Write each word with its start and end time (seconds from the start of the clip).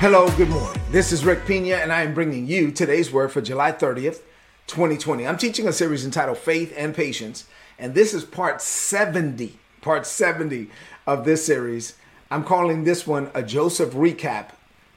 Hello, 0.00 0.30
good 0.38 0.48
morning. 0.48 0.80
This 0.90 1.12
is 1.12 1.26
Rick 1.26 1.44
Pina, 1.44 1.74
and 1.74 1.92
I 1.92 2.00
am 2.00 2.14
bringing 2.14 2.46
you 2.46 2.70
today's 2.70 3.12
word 3.12 3.32
for 3.32 3.42
July 3.42 3.70
30th, 3.70 4.22
2020. 4.66 5.26
I'm 5.26 5.36
teaching 5.36 5.68
a 5.68 5.74
series 5.74 6.06
entitled 6.06 6.38
Faith 6.38 6.72
and 6.74 6.94
Patience, 6.94 7.44
and 7.78 7.94
this 7.94 8.14
is 8.14 8.24
part 8.24 8.62
70, 8.62 9.58
part 9.82 10.06
70 10.06 10.70
of 11.06 11.26
this 11.26 11.44
series. 11.44 11.96
I'm 12.30 12.44
calling 12.44 12.84
this 12.84 13.06
one 13.06 13.30
a 13.34 13.42
Joseph 13.42 13.92
recap, 13.92 14.52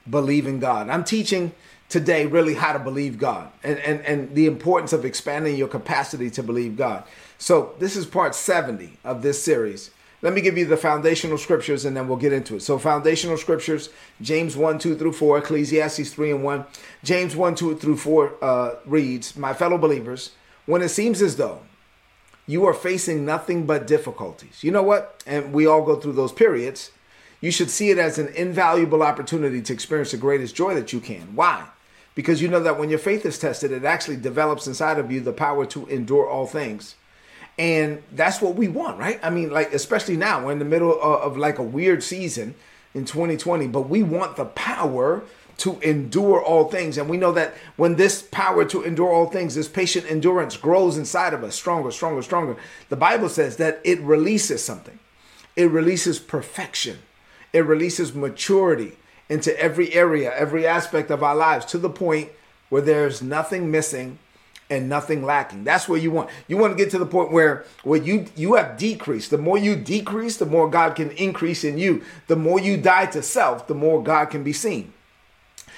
Believing 0.09 0.61
God. 0.61 0.87
I'm 0.87 1.03
teaching 1.03 1.51
today 1.89 2.25
really 2.25 2.53
how 2.53 2.71
to 2.71 2.79
believe 2.79 3.17
God 3.17 3.51
and, 3.61 3.79
and, 3.79 3.99
and 4.05 4.33
the 4.33 4.45
importance 4.45 4.93
of 4.93 5.03
expanding 5.03 5.57
your 5.57 5.67
capacity 5.67 6.29
to 6.29 6.41
believe 6.41 6.77
God. 6.77 7.03
So, 7.37 7.75
this 7.77 7.97
is 7.97 8.05
part 8.05 8.35
70 8.35 8.99
of 9.03 9.21
this 9.21 9.43
series. 9.43 9.91
Let 10.23 10.33
me 10.33 10.39
give 10.39 10.57
you 10.57 10.65
the 10.65 10.77
foundational 10.77 11.37
scriptures 11.37 11.83
and 11.83 11.97
then 11.97 12.07
we'll 12.07 12.17
get 12.17 12.31
into 12.31 12.55
it. 12.55 12.61
So, 12.61 12.79
foundational 12.79 13.37
scriptures 13.37 13.89
James 14.21 14.55
1, 14.55 14.79
2 14.79 14.95
through 14.95 15.11
4, 15.11 15.39
Ecclesiastes 15.39 16.13
3 16.13 16.31
and 16.31 16.43
1. 16.43 16.65
James 17.03 17.35
1, 17.35 17.55
2 17.55 17.75
through 17.75 17.97
4 17.97 18.33
uh, 18.41 18.75
reads, 18.85 19.35
My 19.35 19.53
fellow 19.53 19.77
believers, 19.77 20.31
when 20.65 20.81
it 20.81 20.89
seems 20.89 21.21
as 21.21 21.35
though 21.35 21.59
you 22.47 22.65
are 22.65 22.73
facing 22.73 23.25
nothing 23.25 23.65
but 23.65 23.85
difficulties, 23.85 24.63
you 24.63 24.71
know 24.71 24.81
what? 24.81 25.21
And 25.27 25.51
we 25.51 25.67
all 25.67 25.83
go 25.83 25.97
through 25.97 26.13
those 26.13 26.31
periods. 26.31 26.91
You 27.41 27.51
should 27.51 27.69
see 27.69 27.89
it 27.89 27.97
as 27.97 28.17
an 28.17 28.29
invaluable 28.29 29.03
opportunity 29.03 29.61
to 29.61 29.73
experience 29.73 30.11
the 30.11 30.17
greatest 30.17 30.55
joy 30.55 30.73
that 30.75 30.93
you 30.93 31.01
can. 31.01 31.35
Why? 31.35 31.65
Because 32.15 32.41
you 32.41 32.47
know 32.47 32.63
that 32.63 32.79
when 32.79 32.89
your 32.89 32.99
faith 32.99 33.25
is 33.25 33.37
tested, 33.37 33.73
it 33.73 33.83
actually 33.83 34.15
develops 34.15 34.67
inside 34.67 34.99
of 34.99 35.11
you 35.11 35.19
the 35.19 35.33
power 35.33 35.65
to 35.65 35.85
endure 35.87 36.29
all 36.29 36.47
things 36.47 36.95
and 37.57 38.01
that's 38.11 38.41
what 38.41 38.55
we 38.55 38.67
want, 38.67 38.97
right? 38.97 39.19
I 39.21 39.29
mean, 39.29 39.51
like, 39.51 39.73
especially 39.73 40.17
now, 40.17 40.45
we're 40.45 40.51
in 40.51 40.59
the 40.59 40.65
middle 40.65 40.93
of, 40.93 41.21
of 41.21 41.37
like 41.37 41.59
a 41.59 41.63
weird 41.63 42.03
season 42.03 42.55
in 42.93 43.05
2020, 43.05 43.67
but 43.67 43.89
we 43.89 44.01
want 44.03 44.35
the 44.35 44.45
power 44.45 45.23
to 45.57 45.79
endure 45.81 46.41
all 46.41 46.65
things. 46.69 46.97
And 46.97 47.07
we 47.07 47.17
know 47.17 47.31
that 47.33 47.53
when 47.75 47.95
this 47.95 48.23
power 48.23 48.65
to 48.65 48.83
endure 48.83 49.11
all 49.11 49.27
things, 49.27 49.55
this 49.55 49.67
patient 49.67 50.09
endurance 50.09 50.57
grows 50.57 50.97
inside 50.97 51.33
of 51.33 51.43
us 51.43 51.55
stronger, 51.55 51.91
stronger, 51.91 52.23
stronger, 52.23 52.57
the 52.89 52.95
Bible 52.95 53.29
says 53.29 53.57
that 53.57 53.79
it 53.83 53.99
releases 54.01 54.63
something. 54.63 54.97
It 55.55 55.69
releases 55.69 56.17
perfection, 56.17 56.97
it 57.51 57.65
releases 57.65 58.15
maturity 58.15 58.97
into 59.29 59.57
every 59.59 59.93
area, 59.93 60.33
every 60.35 60.65
aspect 60.65 61.11
of 61.11 61.21
our 61.21 61.35
lives 61.35 61.65
to 61.65 61.77
the 61.77 61.89
point 61.89 62.29
where 62.69 62.81
there's 62.81 63.21
nothing 63.21 63.69
missing 63.69 64.17
and 64.73 64.89
nothing 64.89 65.23
lacking. 65.23 65.63
That's 65.63 65.87
where 65.87 65.99
you 65.99 66.11
want. 66.11 66.29
You 66.47 66.57
want 66.57 66.75
to 66.75 66.83
get 66.83 66.91
to 66.91 66.97
the 66.97 67.05
point 67.05 67.31
where 67.31 67.65
where 67.83 68.01
you 68.01 68.25
you 68.35 68.55
have 68.55 68.77
decreased. 68.77 69.29
The 69.29 69.37
more 69.37 69.57
you 69.57 69.75
decrease, 69.75 70.37
the 70.37 70.45
more 70.45 70.69
God 70.69 70.95
can 70.95 71.11
increase 71.11 71.63
in 71.63 71.77
you. 71.77 72.03
The 72.27 72.35
more 72.35 72.59
you 72.59 72.77
die 72.77 73.05
to 73.07 73.21
self, 73.21 73.67
the 73.67 73.75
more 73.75 74.01
God 74.01 74.25
can 74.25 74.43
be 74.43 74.53
seen. 74.53 74.93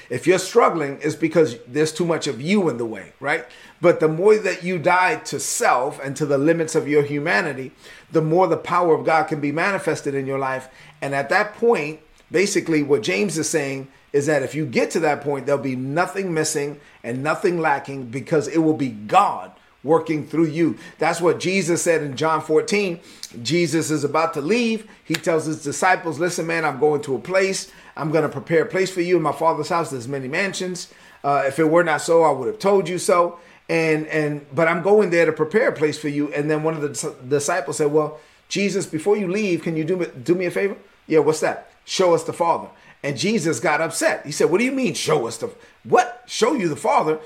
If 0.09 0.27
you're 0.27 0.39
struggling, 0.39 0.99
it's 1.01 1.15
because 1.15 1.57
there's 1.67 1.91
too 1.91 2.05
much 2.05 2.27
of 2.27 2.39
you 2.39 2.69
in 2.69 2.77
the 2.77 2.85
way, 2.85 3.13
right? 3.19 3.45
But 3.81 3.99
the 3.99 4.07
more 4.07 4.37
that 4.37 4.63
you 4.63 4.77
die 4.77 5.15
to 5.15 5.39
self 5.39 5.99
and 5.99 6.15
to 6.15 6.27
the 6.27 6.37
limits 6.37 6.75
of 6.75 6.87
your 6.87 7.01
humanity, 7.01 7.71
the 8.11 8.21
more 8.21 8.47
the 8.47 8.57
power 8.57 8.93
of 8.93 9.03
God 9.03 9.23
can 9.23 9.41
be 9.41 9.51
manifested 9.51 10.13
in 10.13 10.27
your 10.27 10.37
life. 10.37 10.69
And 11.01 11.15
at 11.15 11.29
that 11.29 11.55
point, 11.55 12.01
basically, 12.35 12.83
what 12.83 13.01
James 13.01 13.37
is 13.37 13.47
saying 13.49 13.87
is 14.11 14.25
that 14.25 14.43
if 14.43 14.53
you 14.53 14.65
get 14.65 14.91
to 14.91 14.99
that 14.99 15.21
point, 15.21 15.45
there'll 15.45 15.61
be 15.61 15.77
nothing 15.77 16.33
missing 16.33 16.77
and 17.01 17.23
nothing 17.23 17.61
lacking 17.61 18.07
because 18.07 18.49
it 18.49 18.57
will 18.57 18.73
be 18.73 18.89
God 18.89 19.53
working 19.85 20.27
through 20.27 20.47
you. 20.47 20.77
That's 20.97 21.21
what 21.21 21.39
Jesus 21.39 21.81
said 21.81 22.01
in 22.01 22.17
John 22.17 22.41
14. 22.41 22.99
Jesus 23.41 23.89
is 23.89 24.03
about 24.03 24.33
to 24.33 24.41
leave. 24.41 24.85
He 25.05 25.13
tells 25.13 25.45
his 25.45 25.63
disciples, 25.63 26.19
Listen, 26.19 26.45
man, 26.45 26.65
I'm 26.65 26.77
going 26.77 27.01
to 27.03 27.15
a 27.15 27.19
place. 27.19 27.71
I'm 27.95 28.11
going 28.11 28.23
to 28.23 28.29
prepare 28.29 28.63
a 28.63 28.65
place 28.65 28.91
for 28.91 28.99
you 28.99 29.15
in 29.15 29.23
my 29.23 29.31
father's 29.31 29.69
house. 29.69 29.91
There's 29.91 30.09
many 30.09 30.27
mansions. 30.27 30.93
Uh, 31.23 31.45
if 31.47 31.57
it 31.57 31.69
were 31.69 31.85
not 31.85 32.01
so, 32.01 32.23
I 32.23 32.31
would 32.31 32.49
have 32.49 32.59
told 32.59 32.89
you 32.89 32.99
so. 32.99 33.39
And 33.69 34.07
and 34.07 34.45
but 34.53 34.67
I'm 34.67 34.81
going 34.81 35.09
there 35.09 35.25
to 35.25 35.31
prepare 35.31 35.69
a 35.69 35.71
place 35.71 35.97
for 35.97 36.09
you. 36.09 36.33
And 36.33 36.51
then 36.51 36.63
one 36.63 36.73
of 36.73 36.81
the 36.81 37.15
disciples 37.29 37.77
said, 37.77 37.93
Well, 37.93 38.19
Jesus, 38.49 38.85
before 38.85 39.15
you 39.15 39.31
leave, 39.31 39.63
can 39.63 39.77
you 39.77 39.85
do 39.85 39.95
me, 39.95 40.07
do 40.21 40.35
me 40.35 40.47
a 40.47 40.51
favor? 40.51 40.75
Yeah, 41.07 41.19
what's 41.19 41.39
that? 41.39 41.71
Show 41.85 42.13
us 42.13 42.23
the 42.23 42.33
Father. 42.33 42.67
And 43.03 43.17
Jesus 43.17 43.59
got 43.59 43.81
upset. 43.81 44.25
He 44.25 44.31
said, 44.31 44.49
What 44.49 44.57
do 44.57 44.65
you 44.65 44.71
mean, 44.71 44.95
show 44.95 45.27
us 45.27 45.37
the 45.37 45.53
what? 45.83 46.23
Show 46.25 46.53
you 46.53 46.67
the 46.67 46.75
Father? 46.75 47.19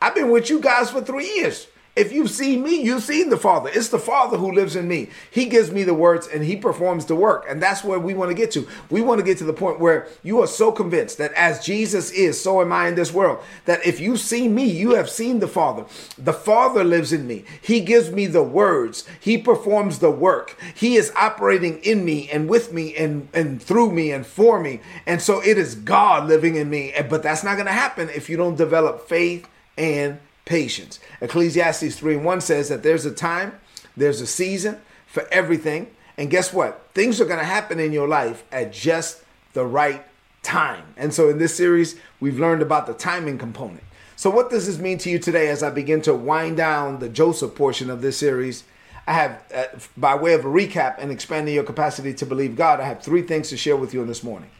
I've 0.00 0.14
been 0.14 0.30
with 0.30 0.48
you 0.48 0.60
guys 0.60 0.90
for 0.90 1.00
three 1.00 1.26
years. 1.26 1.66
If 1.98 2.12
you've 2.12 2.30
seen 2.30 2.62
me, 2.62 2.80
you've 2.80 3.02
seen 3.02 3.28
the 3.28 3.36
Father. 3.36 3.70
It's 3.74 3.88
the 3.88 3.98
Father 3.98 4.38
who 4.38 4.52
lives 4.52 4.76
in 4.76 4.86
me. 4.86 5.08
He 5.32 5.46
gives 5.46 5.72
me 5.72 5.82
the 5.82 5.94
words 5.94 6.28
and 6.28 6.44
He 6.44 6.54
performs 6.54 7.06
the 7.06 7.16
work. 7.16 7.44
And 7.48 7.60
that's 7.60 7.82
where 7.82 7.98
we 7.98 8.14
want 8.14 8.30
to 8.30 8.36
get 8.36 8.52
to. 8.52 8.68
We 8.88 9.02
want 9.02 9.18
to 9.18 9.24
get 9.24 9.36
to 9.38 9.44
the 9.44 9.52
point 9.52 9.80
where 9.80 10.06
you 10.22 10.40
are 10.40 10.46
so 10.46 10.70
convinced 10.70 11.18
that 11.18 11.32
as 11.32 11.64
Jesus 11.64 12.12
is, 12.12 12.40
so 12.40 12.60
am 12.60 12.72
I 12.72 12.86
in 12.86 12.94
this 12.94 13.12
world. 13.12 13.42
That 13.64 13.84
if 13.84 13.98
you've 13.98 14.20
seen 14.20 14.54
me, 14.54 14.64
you 14.64 14.94
have 14.94 15.10
seen 15.10 15.40
the 15.40 15.48
Father. 15.48 15.86
The 16.16 16.32
Father 16.32 16.84
lives 16.84 17.12
in 17.12 17.26
me. 17.26 17.44
He 17.60 17.80
gives 17.80 18.12
me 18.12 18.26
the 18.26 18.44
words. 18.44 19.04
He 19.18 19.36
performs 19.36 19.98
the 19.98 20.10
work. 20.12 20.56
He 20.76 20.94
is 20.94 21.12
operating 21.16 21.80
in 21.80 22.04
me 22.04 22.30
and 22.30 22.48
with 22.48 22.72
me 22.72 22.94
and, 22.94 23.28
and 23.34 23.60
through 23.60 23.90
me 23.90 24.12
and 24.12 24.24
for 24.24 24.60
me. 24.60 24.80
And 25.04 25.20
so 25.20 25.42
it 25.42 25.58
is 25.58 25.74
God 25.74 26.28
living 26.28 26.54
in 26.54 26.70
me. 26.70 26.94
But 27.10 27.24
that's 27.24 27.42
not 27.42 27.54
going 27.54 27.66
to 27.66 27.72
happen 27.72 28.08
if 28.10 28.30
you 28.30 28.36
don't 28.36 28.56
develop 28.56 29.08
faith 29.08 29.48
and 29.76 30.20
patience. 30.48 30.98
Ecclesiastes 31.20 31.96
3 31.96 32.16
and 32.16 32.24
1 32.24 32.40
says 32.40 32.68
that 32.70 32.82
there's 32.82 33.04
a 33.04 33.12
time, 33.12 33.52
there's 33.96 34.20
a 34.20 34.26
season 34.26 34.80
for 35.06 35.28
everything. 35.30 35.88
And 36.16 36.30
guess 36.30 36.52
what? 36.52 36.88
Things 36.94 37.20
are 37.20 37.26
going 37.26 37.38
to 37.38 37.44
happen 37.44 37.78
in 37.78 37.92
your 37.92 38.08
life 38.08 38.42
at 38.50 38.72
just 38.72 39.22
the 39.52 39.64
right 39.64 40.04
time. 40.42 40.82
And 40.96 41.12
so 41.14 41.28
in 41.28 41.38
this 41.38 41.54
series, 41.54 41.96
we've 42.18 42.40
learned 42.40 42.62
about 42.62 42.86
the 42.86 42.94
timing 42.94 43.38
component. 43.38 43.82
So, 44.16 44.30
what 44.30 44.50
does 44.50 44.66
this 44.66 44.78
mean 44.78 44.98
to 44.98 45.10
you 45.10 45.20
today 45.20 45.48
as 45.48 45.62
I 45.62 45.70
begin 45.70 46.02
to 46.02 46.14
wind 46.14 46.56
down 46.56 46.98
the 46.98 47.08
Joseph 47.08 47.54
portion 47.54 47.88
of 47.88 48.02
this 48.02 48.16
series? 48.16 48.64
I 49.06 49.12
have, 49.12 49.44
uh, 49.54 49.64
by 49.96 50.16
way 50.16 50.34
of 50.34 50.44
a 50.44 50.48
recap 50.48 50.96
and 50.98 51.12
expanding 51.12 51.54
your 51.54 51.62
capacity 51.62 52.12
to 52.14 52.26
believe 52.26 52.56
God, 52.56 52.80
I 52.80 52.86
have 52.86 53.00
three 53.00 53.22
things 53.22 53.48
to 53.50 53.56
share 53.56 53.76
with 53.76 53.94
you 53.94 54.02
in 54.02 54.08
this 54.08 54.24
morning. 54.24 54.50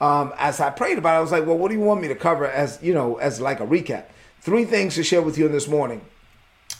Um, 0.00 0.34
as 0.36 0.58
I 0.58 0.70
prayed 0.70 0.98
about 0.98 1.14
it, 1.14 1.18
I 1.18 1.20
was 1.20 1.30
like, 1.30 1.46
well, 1.46 1.56
what 1.56 1.68
do 1.68 1.74
you 1.76 1.80
want 1.80 2.02
me 2.02 2.08
to 2.08 2.16
cover 2.16 2.44
as, 2.44 2.80
you 2.82 2.92
know, 2.92 3.16
as 3.16 3.40
like 3.40 3.60
a 3.60 3.66
recap? 3.66 4.06
Three 4.44 4.66
things 4.66 4.94
to 4.94 5.02
share 5.02 5.22
with 5.22 5.38
you 5.38 5.46
in 5.46 5.52
this 5.52 5.66
morning. 5.66 6.02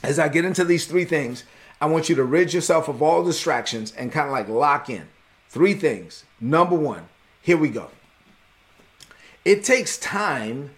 As 0.03 0.19
I 0.19 0.29
get 0.29 0.45
into 0.45 0.67
these 0.67 0.87
three 0.87 1.07
things, 1.07 1.45
I 1.81 1.87
want 1.87 2.11
you 2.11 2.15
to 2.17 2.23
rid 2.23 2.53
yourself 2.53 2.89
of 2.89 3.01
all 3.03 3.25
distractions 3.25 3.91
and 3.93 4.13
kind 4.13 4.27
of 4.27 4.33
like 4.33 4.49
lock 4.49 4.91
in. 4.91 5.09
Three 5.49 5.73
things. 5.73 6.25
Number 6.39 6.77
one, 6.77 7.09
here 7.41 7.57
we 7.57 7.71
go. 7.71 7.91
It 9.47 9.65
takes 9.65 9.97
time 9.97 10.73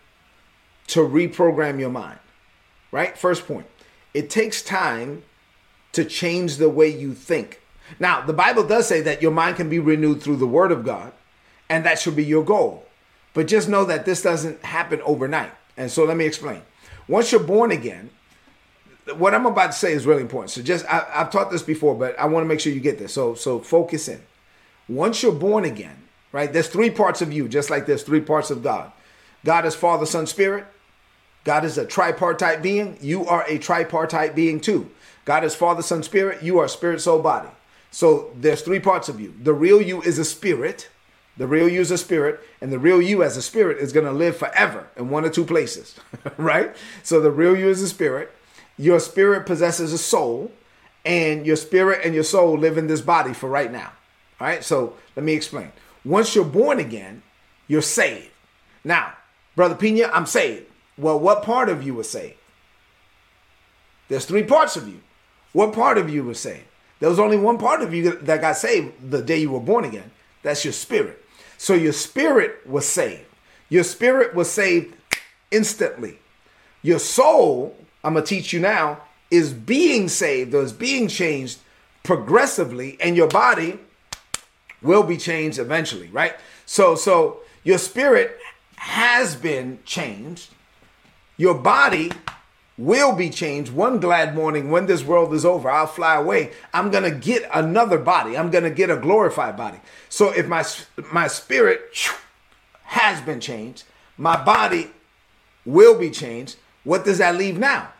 to 0.89 1.01
reprogram 1.01 1.81
your 1.81 1.91
mind, 1.91 2.21
right? 2.93 3.19
First 3.19 3.49
point. 3.49 3.67
It 4.15 4.31
takes 4.31 4.63
time 4.63 5.25
to 5.91 6.05
change 6.05 6.57
the 6.57 6.69
way 6.69 6.89
you 6.89 7.15
think. 7.15 7.61
Now, 7.99 8.21
the 8.21 8.33
Bible 8.33 8.65
does 8.65 8.87
say 8.87 9.01
that 9.01 9.23
your 9.23 9.33
mind 9.33 9.57
can 9.57 9.69
be 9.69 9.81
renewed 9.81 10.23
through 10.23 10.37
the 10.37 10.47
Word 10.47 10.71
of 10.71 10.85
God, 10.85 11.13
and 11.69 11.85
that 11.85 11.99
should 11.99 12.15
be 12.15 12.25
your 12.25 12.45
goal. 12.45 12.87
But 13.35 13.49
just 13.49 13.69
know 13.69 13.85
that 13.85 14.05
this 14.05 14.23
doesn't 14.23 14.65
happen 14.65 15.01
overnight. 15.03 15.51
And 15.77 15.91
so 15.91 16.05
let 16.05 16.17
me 16.17 16.25
explain. 16.25 16.63
Once 17.09 17.33
you're 17.33 17.43
born 17.43 17.71
again, 17.71 18.11
what 19.17 19.35
I'm 19.35 19.47
about 19.47 19.69
to 19.69 19.73
say 19.73 19.93
is 19.93 20.07
really 20.07 20.23
important. 20.23 20.51
So 20.51 20.63
just 20.63 20.85
I, 20.87 21.07
have 21.13 21.31
taught 21.31 21.51
this 21.51 21.63
before, 21.63 21.95
but 21.95 22.19
I 22.19 22.27
want 22.27 22.45
to 22.45 22.49
make 22.49 22.61
sure 22.61 22.73
you 22.73 22.81
get 22.81 22.99
this. 22.99 23.13
So 23.13 23.35
so 23.35 23.61
focus 23.61 24.09
in. 24.09 24.21
Once 24.89 25.23
you're 25.23 25.33
born 25.33 25.65
again, 25.65 25.97
right? 26.33 26.53
There's 26.53 26.69
three 26.69 26.91
parts 26.91 27.23
of 27.23 27.33
you, 27.33 27.49
just 27.49 27.71
like 27.71 27.87
there's 27.87 28.03
three 28.03 28.21
parts 28.21 28.51
of 28.51 28.63
God. 28.63 28.93
God 29.45 29.65
is 29.65 29.75
Father, 29.75 30.07
Son, 30.07 30.27
Spirit. 30.27 30.67
God 31.45 31.65
is 31.65 31.79
a 31.79 31.87
tripartite 31.87 32.63
being. 32.63 32.99
You 33.01 33.25
are 33.27 33.45
a 33.47 33.59
tripartite 33.59 34.35
being 34.35 34.61
too. 34.61 34.91
God 35.25 35.45
is 35.45 35.55
Father, 35.55 35.83
Son, 35.83 36.03
Spirit. 36.03 36.43
You 36.43 36.59
are 36.59 36.67
spirit, 36.67 37.01
soul, 37.01 37.21
body. 37.21 37.49
So 37.93 38.33
there's 38.37 38.63
three 38.63 38.81
parts 38.81 39.09
of 39.09 39.21
you. 39.21 39.35
The 39.43 39.53
real 39.53 39.81
you 39.81 40.03
is 40.03 40.19
a 40.19 40.25
spirit. 40.25 40.89
The 41.37 41.47
real 41.47 41.69
you 41.69 41.81
is 41.81 41.91
a 41.91 41.99
spirit, 41.99 42.41
and 42.61 42.73
the 42.73 42.79
real 42.79 43.01
you 43.01 43.23
as 43.23 43.37
a 43.37 43.43
spirit 43.43 43.79
is 43.79 43.93
going 43.93 44.07
to 44.07 44.13
live 44.13 44.37
forever 44.37 44.89
in 44.97 45.11
one 45.11 45.25
or 45.25 45.31
two 45.31 45.45
places, 45.45 45.95
right? 46.39 46.75
So 47.03 47.21
the 47.21 47.31
real 47.31 47.57
you 47.57 47.69
is 47.69 47.83
a 47.83 47.89
spirit. 47.89 48.33
Your 48.79 49.01
spirit 49.01 49.47
possesses 49.47 49.93
a 49.93 49.99
soul, 49.99 50.51
and 51.05 51.47
your 51.47 51.57
spirit 51.57 52.01
and 52.05 52.15
your 52.15 52.25
soul 52.25 52.57
live 52.57 52.79
in 52.79 52.87
this 52.87 53.01
body 53.01 53.35
for 53.35 53.49
right 53.49 53.71
now. 53.71 53.93
All 54.41 54.47
right, 54.47 54.65
so 54.65 54.95
let 55.15 55.25
me 55.25 55.35
explain. 55.35 55.73
Once 56.05 56.35
you're 56.35 56.45
born 56.45 56.79
again, 56.79 57.23
you're 57.69 57.83
saved. 57.83 58.31
Now, 58.85 59.13
Brother 59.55 59.75
Pina, 59.75 60.11
I'm 60.13 60.27
saved. 60.27 60.67
Well, 60.97 61.19
what 61.19 61.43
part 61.43 61.69
of 61.69 61.83
you 61.83 61.95
was 61.95 62.09
saved? 62.09 62.37
There's 64.09 64.25
three 64.25 64.45
parts 64.45 64.77
of 64.77 64.89
you. 64.89 65.01
What 65.53 65.73
part 65.73 65.99
of 65.99 66.09
you 66.09 66.25
was 66.25 66.39
saved? 66.39 66.65
There 67.01 67.11
was 67.11 67.19
only 67.19 67.37
one 67.37 67.59
part 67.59 67.83
of 67.83 67.93
you 67.93 68.13
that 68.13 68.41
got 68.41 68.57
saved 68.57 69.11
the 69.11 69.23
day 69.23 69.39
you 69.39 69.51
were 69.51 69.61
born 69.61 69.85
again. 69.85 70.11
That's 70.43 70.65
your 70.65 70.73
spirit. 70.73 71.23
So 71.59 71.75
your 71.75 71.93
spirit 71.93 72.67
was 72.67 72.87
saved. 72.87 73.25
Your 73.69 73.85
spirit 73.85 74.35
was 74.35 74.51
saved 74.51 74.95
instantly. 75.51 76.19
Your 76.83 76.99
soul, 76.99 77.77
I'm 78.05 78.15
going 78.15 78.25
to 78.25 78.29
teach 78.29 78.53
you 78.53 78.61
now, 78.61 79.01
is 79.31 79.53
being 79.53 80.09
saved 80.09 80.55
or 80.55 80.63
is 80.63 80.73
being 80.73 81.09
changed 81.09 81.59
progressively, 82.05 82.97
and 83.01 83.17
your 83.17 83.27
body 83.27 83.79
will 84.81 85.03
be 85.03 85.17
changed 85.17 85.59
eventually, 85.59 86.09
right? 86.09 86.35
So, 86.65 86.95
so 86.95 87.41
your 87.65 87.79
spirit 87.79 88.39
has 88.77 89.35
been 89.35 89.81
changed. 89.85 90.51
Your 91.37 91.55
body 91.55 92.13
will 92.79 93.15
be 93.15 93.31
changed 93.31 93.73
one 93.73 94.01
glad 94.01 94.35
morning 94.35 94.71
when 94.71 94.87
this 94.87 95.03
world 95.03 95.33
is 95.33 95.45
over. 95.45 95.71
I'll 95.71 95.87
fly 95.87 96.17
away. 96.17 96.53
I'm 96.75 96.91
going 96.91 97.05
to 97.05 97.11
get 97.11 97.49
another 97.53 97.99
body. 97.99 98.37
I'm 98.37 98.51
going 98.51 98.65
to 98.65 98.71
get 98.71 98.91
a 98.91 98.97
glorified 98.97 99.57
body. 99.57 99.79
So 100.09 100.31
if 100.31 100.47
my 100.47 100.65
my 101.13 101.27
spirit 101.27 101.81
has 102.85 103.21
been 103.21 103.41
changed, 103.41 103.85
my 104.17 104.43
body 104.43 104.91
will 105.65 105.99
be 105.99 106.11
changed. 106.11 106.57
What 106.85 107.05
does 107.05 107.19
that 107.19 107.37
leave 107.37 107.59
now? 107.59 107.93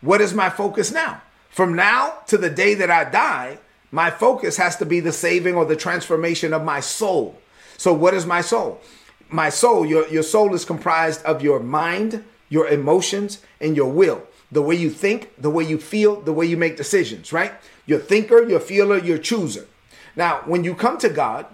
What 0.00 0.20
is 0.20 0.34
my 0.34 0.50
focus 0.50 0.90
now? 0.92 1.22
From 1.50 1.74
now 1.74 2.18
to 2.26 2.36
the 2.36 2.50
day 2.50 2.74
that 2.74 2.90
I 2.90 3.04
die, 3.04 3.58
my 3.90 4.10
focus 4.10 4.56
has 4.56 4.76
to 4.78 4.84
be 4.84 4.98
the 5.00 5.12
saving 5.12 5.54
or 5.54 5.64
the 5.64 5.76
transformation 5.76 6.52
of 6.52 6.64
my 6.64 6.80
soul. 6.80 7.40
So 7.76 7.94
what 7.94 8.12
is 8.12 8.26
my 8.26 8.40
soul? 8.40 8.80
My 9.28 9.50
soul, 9.50 9.86
your, 9.86 10.06
your 10.08 10.24
soul 10.24 10.54
is 10.54 10.64
comprised 10.64 11.24
of 11.24 11.42
your 11.42 11.60
mind, 11.60 12.24
your 12.54 12.68
emotions, 12.68 13.42
and 13.60 13.76
your 13.76 13.90
will. 13.90 14.22
The 14.52 14.62
way 14.62 14.76
you 14.76 14.88
think, 14.88 15.32
the 15.36 15.50
way 15.50 15.64
you 15.64 15.76
feel, 15.76 16.20
the 16.20 16.32
way 16.32 16.46
you 16.46 16.56
make 16.56 16.76
decisions, 16.76 17.32
right? 17.32 17.52
Your 17.84 17.98
thinker, 17.98 18.48
your 18.48 18.60
feeler, 18.60 18.96
your 18.96 19.18
chooser. 19.18 19.66
Now, 20.14 20.42
when 20.46 20.62
you 20.62 20.76
come 20.76 20.96
to 20.98 21.08
God, 21.08 21.46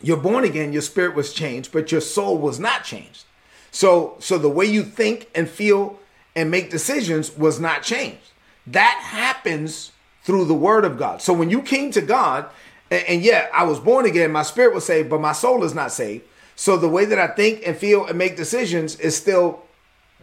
you're 0.00 0.16
born 0.16 0.44
again, 0.44 0.72
your 0.72 0.82
spirit 0.82 1.16
was 1.16 1.32
changed, 1.32 1.72
but 1.72 1.90
your 1.90 2.00
soul 2.00 2.38
was 2.38 2.60
not 2.60 2.84
changed. 2.84 3.24
So, 3.72 4.14
so 4.20 4.38
the 4.38 4.48
way 4.48 4.66
you 4.66 4.84
think 4.84 5.28
and 5.34 5.48
feel 5.48 5.98
and 6.36 6.48
make 6.48 6.70
decisions 6.70 7.36
was 7.36 7.58
not 7.58 7.82
changed. 7.82 8.30
That 8.68 9.00
happens 9.02 9.90
through 10.22 10.44
the 10.44 10.54
word 10.54 10.84
of 10.84 10.96
God. 10.96 11.22
So 11.22 11.32
when 11.32 11.50
you 11.50 11.60
came 11.60 11.90
to 11.90 12.00
God, 12.00 12.46
and, 12.88 13.04
and 13.08 13.22
yeah, 13.22 13.48
I 13.52 13.64
was 13.64 13.80
born 13.80 14.06
again, 14.06 14.30
my 14.30 14.44
spirit 14.44 14.74
was 14.74 14.86
saved, 14.86 15.10
but 15.10 15.20
my 15.20 15.32
soul 15.32 15.64
is 15.64 15.74
not 15.74 15.90
saved. 15.90 16.24
So 16.54 16.76
the 16.76 16.88
way 16.88 17.04
that 17.04 17.18
I 17.18 17.26
think 17.26 17.66
and 17.66 17.76
feel 17.76 18.06
and 18.06 18.16
make 18.16 18.36
decisions 18.36 18.94
is 19.00 19.16
still 19.16 19.63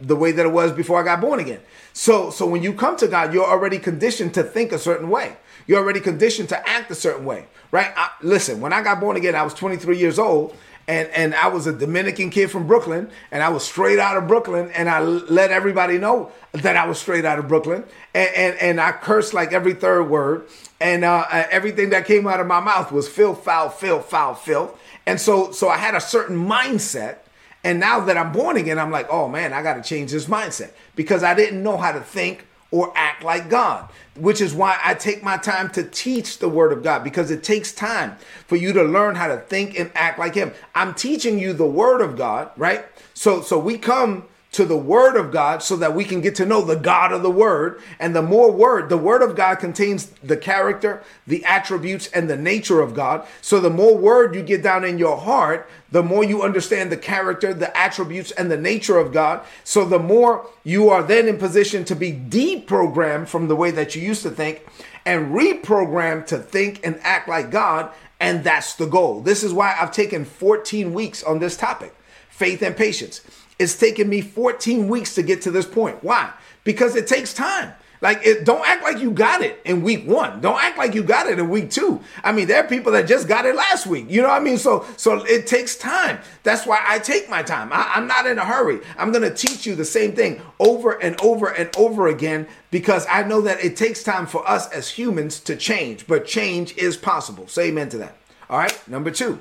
the 0.02 0.16
way 0.16 0.32
that 0.32 0.44
it 0.44 0.50
was 0.50 0.72
before 0.72 1.00
I 1.00 1.04
got 1.04 1.20
born 1.20 1.40
again. 1.40 1.60
So 1.92 2.30
so 2.30 2.46
when 2.46 2.62
you 2.62 2.72
come 2.72 2.96
to 2.98 3.08
God, 3.08 3.32
you're 3.32 3.46
already 3.46 3.78
conditioned 3.78 4.34
to 4.34 4.42
think 4.42 4.72
a 4.72 4.78
certain 4.78 5.08
way. 5.08 5.36
You're 5.66 5.78
already 5.78 6.00
conditioned 6.00 6.48
to 6.50 6.68
act 6.68 6.90
a 6.90 6.94
certain 6.94 7.24
way, 7.24 7.46
right? 7.70 7.92
I, 7.96 8.10
listen, 8.20 8.60
when 8.60 8.72
I 8.72 8.82
got 8.82 8.98
born 8.98 9.16
again, 9.16 9.36
I 9.36 9.42
was 9.42 9.54
23 9.54 9.96
years 9.96 10.18
old, 10.18 10.56
and 10.88 11.08
and 11.10 11.34
I 11.34 11.48
was 11.48 11.66
a 11.66 11.72
Dominican 11.72 12.30
kid 12.30 12.50
from 12.50 12.66
Brooklyn, 12.66 13.10
and 13.30 13.42
I 13.42 13.48
was 13.50 13.64
straight 13.64 13.98
out 13.98 14.16
of 14.16 14.26
Brooklyn, 14.26 14.70
and 14.72 14.88
I 14.88 15.00
let 15.00 15.50
everybody 15.50 15.98
know 15.98 16.32
that 16.52 16.76
I 16.76 16.86
was 16.86 16.98
straight 16.98 17.24
out 17.24 17.38
of 17.38 17.48
Brooklyn, 17.48 17.84
and 18.14 18.34
and, 18.34 18.56
and 18.58 18.80
I 18.80 18.92
cursed 18.92 19.34
like 19.34 19.52
every 19.52 19.74
third 19.74 20.04
word, 20.04 20.48
and 20.80 21.04
uh, 21.04 21.24
everything 21.30 21.90
that 21.90 22.06
came 22.06 22.26
out 22.26 22.40
of 22.40 22.46
my 22.46 22.60
mouth 22.60 22.90
was 22.90 23.08
filth, 23.08 23.44
foul, 23.44 23.68
filth, 23.68 24.06
foul, 24.06 24.34
filth, 24.34 24.78
and 25.06 25.20
so 25.20 25.52
so 25.52 25.68
I 25.68 25.76
had 25.76 25.94
a 25.94 26.00
certain 26.00 26.36
mindset 26.36 27.18
and 27.64 27.78
now 27.78 28.00
that 28.00 28.16
I'm 28.16 28.32
born 28.32 28.56
again, 28.56 28.78
I'm 28.78 28.90
like, 28.90 29.06
oh 29.10 29.28
man, 29.28 29.52
I 29.52 29.62
got 29.62 29.74
to 29.74 29.82
change 29.82 30.10
this 30.10 30.26
mindset 30.26 30.72
because 30.96 31.22
I 31.22 31.34
didn't 31.34 31.62
know 31.62 31.76
how 31.76 31.92
to 31.92 32.00
think 32.00 32.46
or 32.72 32.92
act 32.96 33.22
like 33.22 33.50
God, 33.50 33.88
which 34.16 34.40
is 34.40 34.54
why 34.54 34.78
I 34.82 34.94
take 34.94 35.22
my 35.22 35.36
time 35.36 35.70
to 35.72 35.84
teach 35.84 36.38
the 36.38 36.48
word 36.48 36.72
of 36.72 36.82
God 36.82 37.04
because 37.04 37.30
it 37.30 37.44
takes 37.44 37.72
time 37.72 38.16
for 38.46 38.56
you 38.56 38.72
to 38.72 38.82
learn 38.82 39.14
how 39.14 39.28
to 39.28 39.36
think 39.36 39.78
and 39.78 39.92
act 39.94 40.18
like 40.18 40.34
him. 40.34 40.52
I'm 40.74 40.94
teaching 40.94 41.38
you 41.38 41.52
the 41.52 41.66
word 41.66 42.00
of 42.00 42.16
God, 42.16 42.50
right? 42.56 42.84
So 43.14 43.42
so 43.42 43.58
we 43.58 43.78
come 43.78 44.26
to 44.52 44.66
the 44.66 44.76
word 44.76 45.16
of 45.16 45.32
God 45.32 45.62
so 45.62 45.76
that 45.76 45.94
we 45.94 46.04
can 46.04 46.20
get 46.20 46.34
to 46.36 46.46
know 46.46 46.62
the 46.62 46.76
God 46.76 47.10
of 47.10 47.22
the 47.22 47.30
word. 47.30 47.80
And 47.98 48.14
the 48.14 48.22
more 48.22 48.52
word, 48.52 48.90
the 48.90 48.98
word 48.98 49.22
of 49.22 49.34
God 49.34 49.56
contains 49.56 50.06
the 50.22 50.36
character, 50.36 51.02
the 51.26 51.44
attributes, 51.44 52.06
and 52.08 52.28
the 52.28 52.36
nature 52.36 52.80
of 52.80 52.94
God. 52.94 53.26
So 53.40 53.60
the 53.60 53.70
more 53.70 53.96
word 53.96 54.34
you 54.34 54.42
get 54.42 54.62
down 54.62 54.84
in 54.84 54.98
your 54.98 55.16
heart, 55.16 55.68
the 55.90 56.02
more 56.02 56.22
you 56.22 56.42
understand 56.42 56.92
the 56.92 56.98
character, 56.98 57.54
the 57.54 57.76
attributes, 57.76 58.30
and 58.30 58.50
the 58.50 58.58
nature 58.58 58.98
of 58.98 59.12
God. 59.12 59.44
So 59.64 59.86
the 59.86 59.98
more 59.98 60.46
you 60.64 60.90
are 60.90 61.02
then 61.02 61.28
in 61.28 61.38
position 61.38 61.84
to 61.86 61.96
be 61.96 62.12
deprogrammed 62.12 63.28
from 63.28 63.48
the 63.48 63.56
way 63.56 63.70
that 63.70 63.96
you 63.96 64.02
used 64.02 64.22
to 64.22 64.30
think 64.30 64.66
and 65.06 65.34
reprogrammed 65.34 66.26
to 66.26 66.38
think 66.38 66.80
and 66.84 67.00
act 67.02 67.26
like 67.26 67.50
God. 67.50 67.90
And 68.20 68.44
that's 68.44 68.74
the 68.74 68.86
goal. 68.86 69.20
This 69.20 69.42
is 69.42 69.52
why 69.52 69.76
I've 69.80 69.92
taken 69.92 70.24
14 70.24 70.92
weeks 70.92 71.22
on 71.22 71.38
this 71.38 71.56
topic 71.56 71.94
faith 72.28 72.62
and 72.62 72.76
patience. 72.76 73.20
It's 73.62 73.76
taken 73.76 74.08
me 74.08 74.22
14 74.22 74.88
weeks 74.88 75.14
to 75.14 75.22
get 75.22 75.42
to 75.42 75.52
this 75.52 75.66
point. 75.66 76.02
Why? 76.02 76.32
Because 76.64 76.96
it 76.96 77.06
takes 77.06 77.32
time. 77.32 77.72
Like, 78.00 78.26
it, 78.26 78.44
don't 78.44 78.66
act 78.66 78.82
like 78.82 78.98
you 78.98 79.12
got 79.12 79.42
it 79.42 79.60
in 79.64 79.82
week 79.82 80.04
one. 80.04 80.40
Don't 80.40 80.60
act 80.60 80.76
like 80.76 80.92
you 80.96 81.04
got 81.04 81.28
it 81.28 81.38
in 81.38 81.48
week 81.48 81.70
two. 81.70 82.00
I 82.24 82.32
mean, 82.32 82.48
there 82.48 82.64
are 82.64 82.66
people 82.66 82.90
that 82.90 83.06
just 83.06 83.28
got 83.28 83.46
it 83.46 83.54
last 83.54 83.86
week. 83.86 84.06
You 84.08 84.20
know 84.20 84.28
what 84.28 84.42
I 84.42 84.44
mean? 84.44 84.58
So, 84.58 84.84
so 84.96 85.24
it 85.24 85.46
takes 85.46 85.76
time. 85.76 86.18
That's 86.42 86.66
why 86.66 86.82
I 86.84 86.98
take 86.98 87.30
my 87.30 87.44
time. 87.44 87.72
I, 87.72 87.92
I'm 87.94 88.08
not 88.08 88.26
in 88.26 88.38
a 88.38 88.44
hurry. 88.44 88.80
I'm 88.98 89.12
to 89.12 89.32
teach 89.32 89.64
you 89.64 89.76
the 89.76 89.84
same 89.84 90.16
thing 90.16 90.42
over 90.58 91.00
and 91.00 91.18
over 91.20 91.46
and 91.46 91.70
over 91.76 92.08
again 92.08 92.48
because 92.72 93.06
I 93.08 93.22
know 93.22 93.42
that 93.42 93.64
it 93.64 93.76
takes 93.76 94.02
time 94.02 94.26
for 94.26 94.46
us 94.50 94.68
as 94.72 94.90
humans 94.90 95.38
to 95.38 95.54
change, 95.54 96.08
but 96.08 96.26
change 96.26 96.76
is 96.76 96.96
possible. 96.96 97.46
Say 97.46 97.68
amen 97.68 97.88
to 97.90 97.98
that. 97.98 98.16
All 98.50 98.58
right. 98.58 98.76
Number 98.88 99.12
two. 99.12 99.38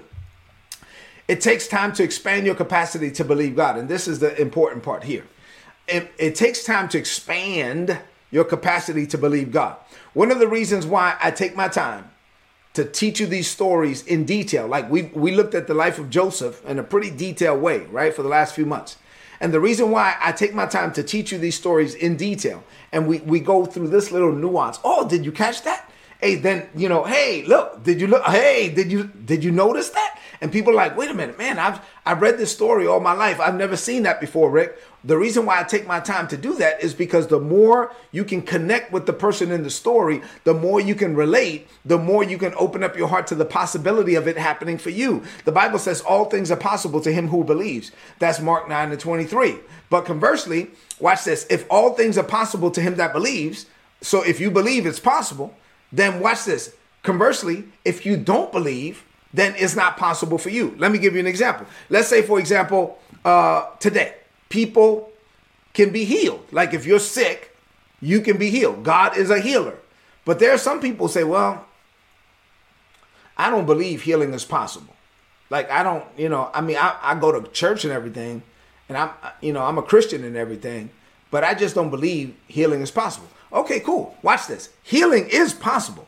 It 1.32 1.40
takes 1.40 1.66
time 1.66 1.94
to 1.94 2.04
expand 2.04 2.46
your 2.46 2.56
capacity 2.56 3.10
to 3.12 3.24
believe 3.24 3.56
God. 3.56 3.78
And 3.78 3.88
this 3.88 4.06
is 4.06 4.20
the 4.20 4.38
important 4.38 4.84
part 4.84 5.06
here. 5.06 5.24
It, 5.88 6.12
it, 6.18 6.36
takes 6.36 6.66
time 6.66 6.90
to 6.90 6.98
expand 6.98 7.98
your 8.32 8.44
capacity 8.44 9.08
to 9.08 9.18
believe 9.18 9.50
God. 9.50 9.78
One 10.12 10.30
of 10.30 10.40
the 10.40 10.48
reasons 10.50 10.86
why 10.86 11.16
I 11.22 11.32
take 11.32 11.56
my 11.56 11.70
time 11.70 12.12
to 12.74 12.84
teach 12.84 13.22
you 13.22 13.28
these 13.28 13.50
stories 13.50 14.06
in 14.06 14.26
detail, 14.26 14.68
like 14.68 14.92
we, 14.92 15.04
we 15.04 15.32
looked 15.32 15.56
at 15.56 15.68
the 15.68 15.74
life 15.74 16.00
of 16.00 16.10
Joseph 16.10 16.66
in 16.66 16.78
a 16.78 16.84
pretty 16.84 17.10
detailed 17.10 17.62
way, 17.62 17.86
right, 17.86 18.14
for 18.14 18.24
the 18.24 18.28
last 18.28 18.54
few 18.54 18.66
months. 18.66 18.98
And 19.40 19.54
the 19.54 19.62
reason 19.62 19.90
why 19.90 20.18
I 20.20 20.34
take 20.34 20.54
my 20.54 20.66
time 20.66 20.92
to 20.92 21.02
teach 21.02 21.32
you 21.32 21.38
these 21.38 21.56
stories 21.56 21.96
in 21.96 22.18
detail 22.18 22.62
and 22.92 23.08
we, 23.08 23.20
we 23.20 23.40
go 23.40 23.66
through 23.66 23.88
this 23.88 24.12
little 24.12 24.36
nuance. 24.36 24.80
Oh, 24.84 25.08
did 25.08 25.24
you 25.24 25.32
catch 25.32 25.64
that? 25.64 25.90
Hey, 26.20 26.36
then, 26.36 26.70
you 26.76 26.90
know, 26.90 27.06
hey, 27.06 27.44
look, 27.46 27.84
did 27.84 28.02
you 28.02 28.08
look? 28.08 28.24
Hey, 28.26 28.70
did 28.70 28.92
you 28.92 29.06
did 29.06 29.44
you 29.44 29.52
notice 29.52 29.90
that? 29.90 30.20
And 30.42 30.52
people 30.52 30.74
are 30.74 30.76
like, 30.76 30.98
wait 30.98 31.12
a 31.12 31.14
minute, 31.14 31.38
man, 31.38 31.60
I've 31.60 31.80
I've 32.04 32.22
read 32.22 32.40
this 32.40 32.52
story 32.52 32.88
all 32.88 33.00
my 33.00 33.14
life. 33.14 33.40
I've 33.40 33.56
never 33.56 33.78
seen 33.78 34.04
that 34.04 34.20
before, 34.20 34.50
Rick. 34.50 34.82
The 35.04 35.18
reason 35.18 35.46
why 35.46 35.60
I 35.60 35.64
take 35.64 35.86
my 35.86 36.00
time 36.00 36.28
to 36.30 36.38
do 36.38 36.56
that 36.56 36.84
is 36.84 36.96
because 36.96 37.28
the 37.28 37.40
more 37.40 37.94
you 38.12 38.24
can 38.24 38.42
connect 38.42 38.92
with 38.92 39.06
the 39.06 39.14
person 39.14 39.52
in 39.52 39.62
the 39.62 39.70
story, 39.70 40.22
the 40.44 40.54
more 40.56 40.82
you 40.82 40.96
can 40.96 41.16
relate, 41.16 41.68
the 41.86 42.00
more 42.00 42.24
you 42.24 42.40
can 42.40 42.54
open 42.56 42.84
up 42.84 42.98
your 42.98 43.08
heart 43.08 43.28
to 43.28 43.36
the 43.36 43.46
possibility 43.46 44.16
of 44.16 44.28
it 44.28 44.38
happening 44.38 44.80
for 44.80 44.90
you. 44.90 45.24
The 45.46 45.52
Bible 45.52 45.78
says 45.78 46.02
all 46.02 46.26
things 46.26 46.50
are 46.50 46.58
possible 46.58 47.02
to 47.02 47.12
him 47.12 47.28
who 47.28 47.44
believes. 47.44 47.92
That's 48.18 48.40
Mark 48.40 48.68
9 48.68 48.92
and 48.92 49.00
23. 49.00 49.58
But 49.92 50.06
conversely, 50.06 50.72
watch 51.00 51.24
this. 51.24 51.46
If 51.52 51.66
all 51.70 51.94
things 51.94 52.18
are 52.18 52.24
possible 52.24 52.72
to 52.72 52.82
him 52.82 52.96
that 52.96 53.14
believes, 53.14 53.68
so 54.02 54.24
if 54.24 54.40
you 54.40 54.50
believe 54.50 54.88
it's 54.88 55.00
possible, 55.00 55.56
then 55.92 56.20
watch 56.20 56.46
this. 56.46 56.76
Conversely, 57.04 57.66
if 57.86 58.06
you 58.06 58.18
don't 58.18 58.52
believe, 58.52 59.04
then 59.34 59.56
it's 59.58 59.76
not 59.76 59.98
possible 59.98 60.38
for 60.38 60.50
you. 60.50 60.76
Let 60.78 60.92
me 60.92 60.98
give 60.98 61.14
you 61.14 61.20
an 61.20 61.28
example. 61.28 61.66
Let's 61.90 62.08
say, 62.08 62.22
for 62.22 62.40
example, 62.40 63.00
uh, 63.24 63.68
today, 63.80 64.16
people 64.50 65.12
can 65.74 65.92
be 65.92 66.06
healed. 66.06 66.46
Like 66.52 66.74
if 66.74 66.86
you're 66.86 67.00
sick, 67.00 67.56
you 68.02 68.22
can 68.22 68.38
be 68.38 68.50
healed. 68.50 68.84
God 68.84 69.16
is 69.16 69.30
a 69.30 69.40
healer. 69.40 69.78
But 70.26 70.40
there 70.40 70.52
are 70.52 70.58
some 70.58 70.80
people 70.80 71.08
say, 71.08 71.24
well, 71.24 71.66
I 73.38 73.50
don't 73.50 73.66
believe 73.66 74.02
healing 74.04 74.34
is 74.34 74.46
possible. 74.46 74.96
Like 75.50 75.70
I 75.72 75.84
don't, 75.84 76.04
you 76.18 76.30
know, 76.30 76.50
I 76.54 76.62
mean, 76.62 76.78
I, 76.78 76.98
I 77.02 77.16
go 77.16 77.32
to 77.32 77.48
church 77.50 77.84
and 77.84 77.94
everything, 77.94 78.44
and 78.88 78.98
I'm, 78.98 79.10
you 79.42 79.52
know, 79.54 79.64
I'm 79.64 79.78
a 79.78 79.82
Christian 79.82 80.24
and 80.24 80.36
everything, 80.36 80.90
but 81.30 81.44
I 81.44 81.54
just 81.54 81.76
don't 81.76 81.90
believe 81.90 82.36
healing 82.48 82.82
is 82.82 82.92
possible. 82.92 83.28
Okay, 83.52 83.80
cool. 83.80 84.16
Watch 84.22 84.48
this. 84.48 84.70
Healing 84.84 85.28
is 85.30 85.54
possible. 85.54 86.08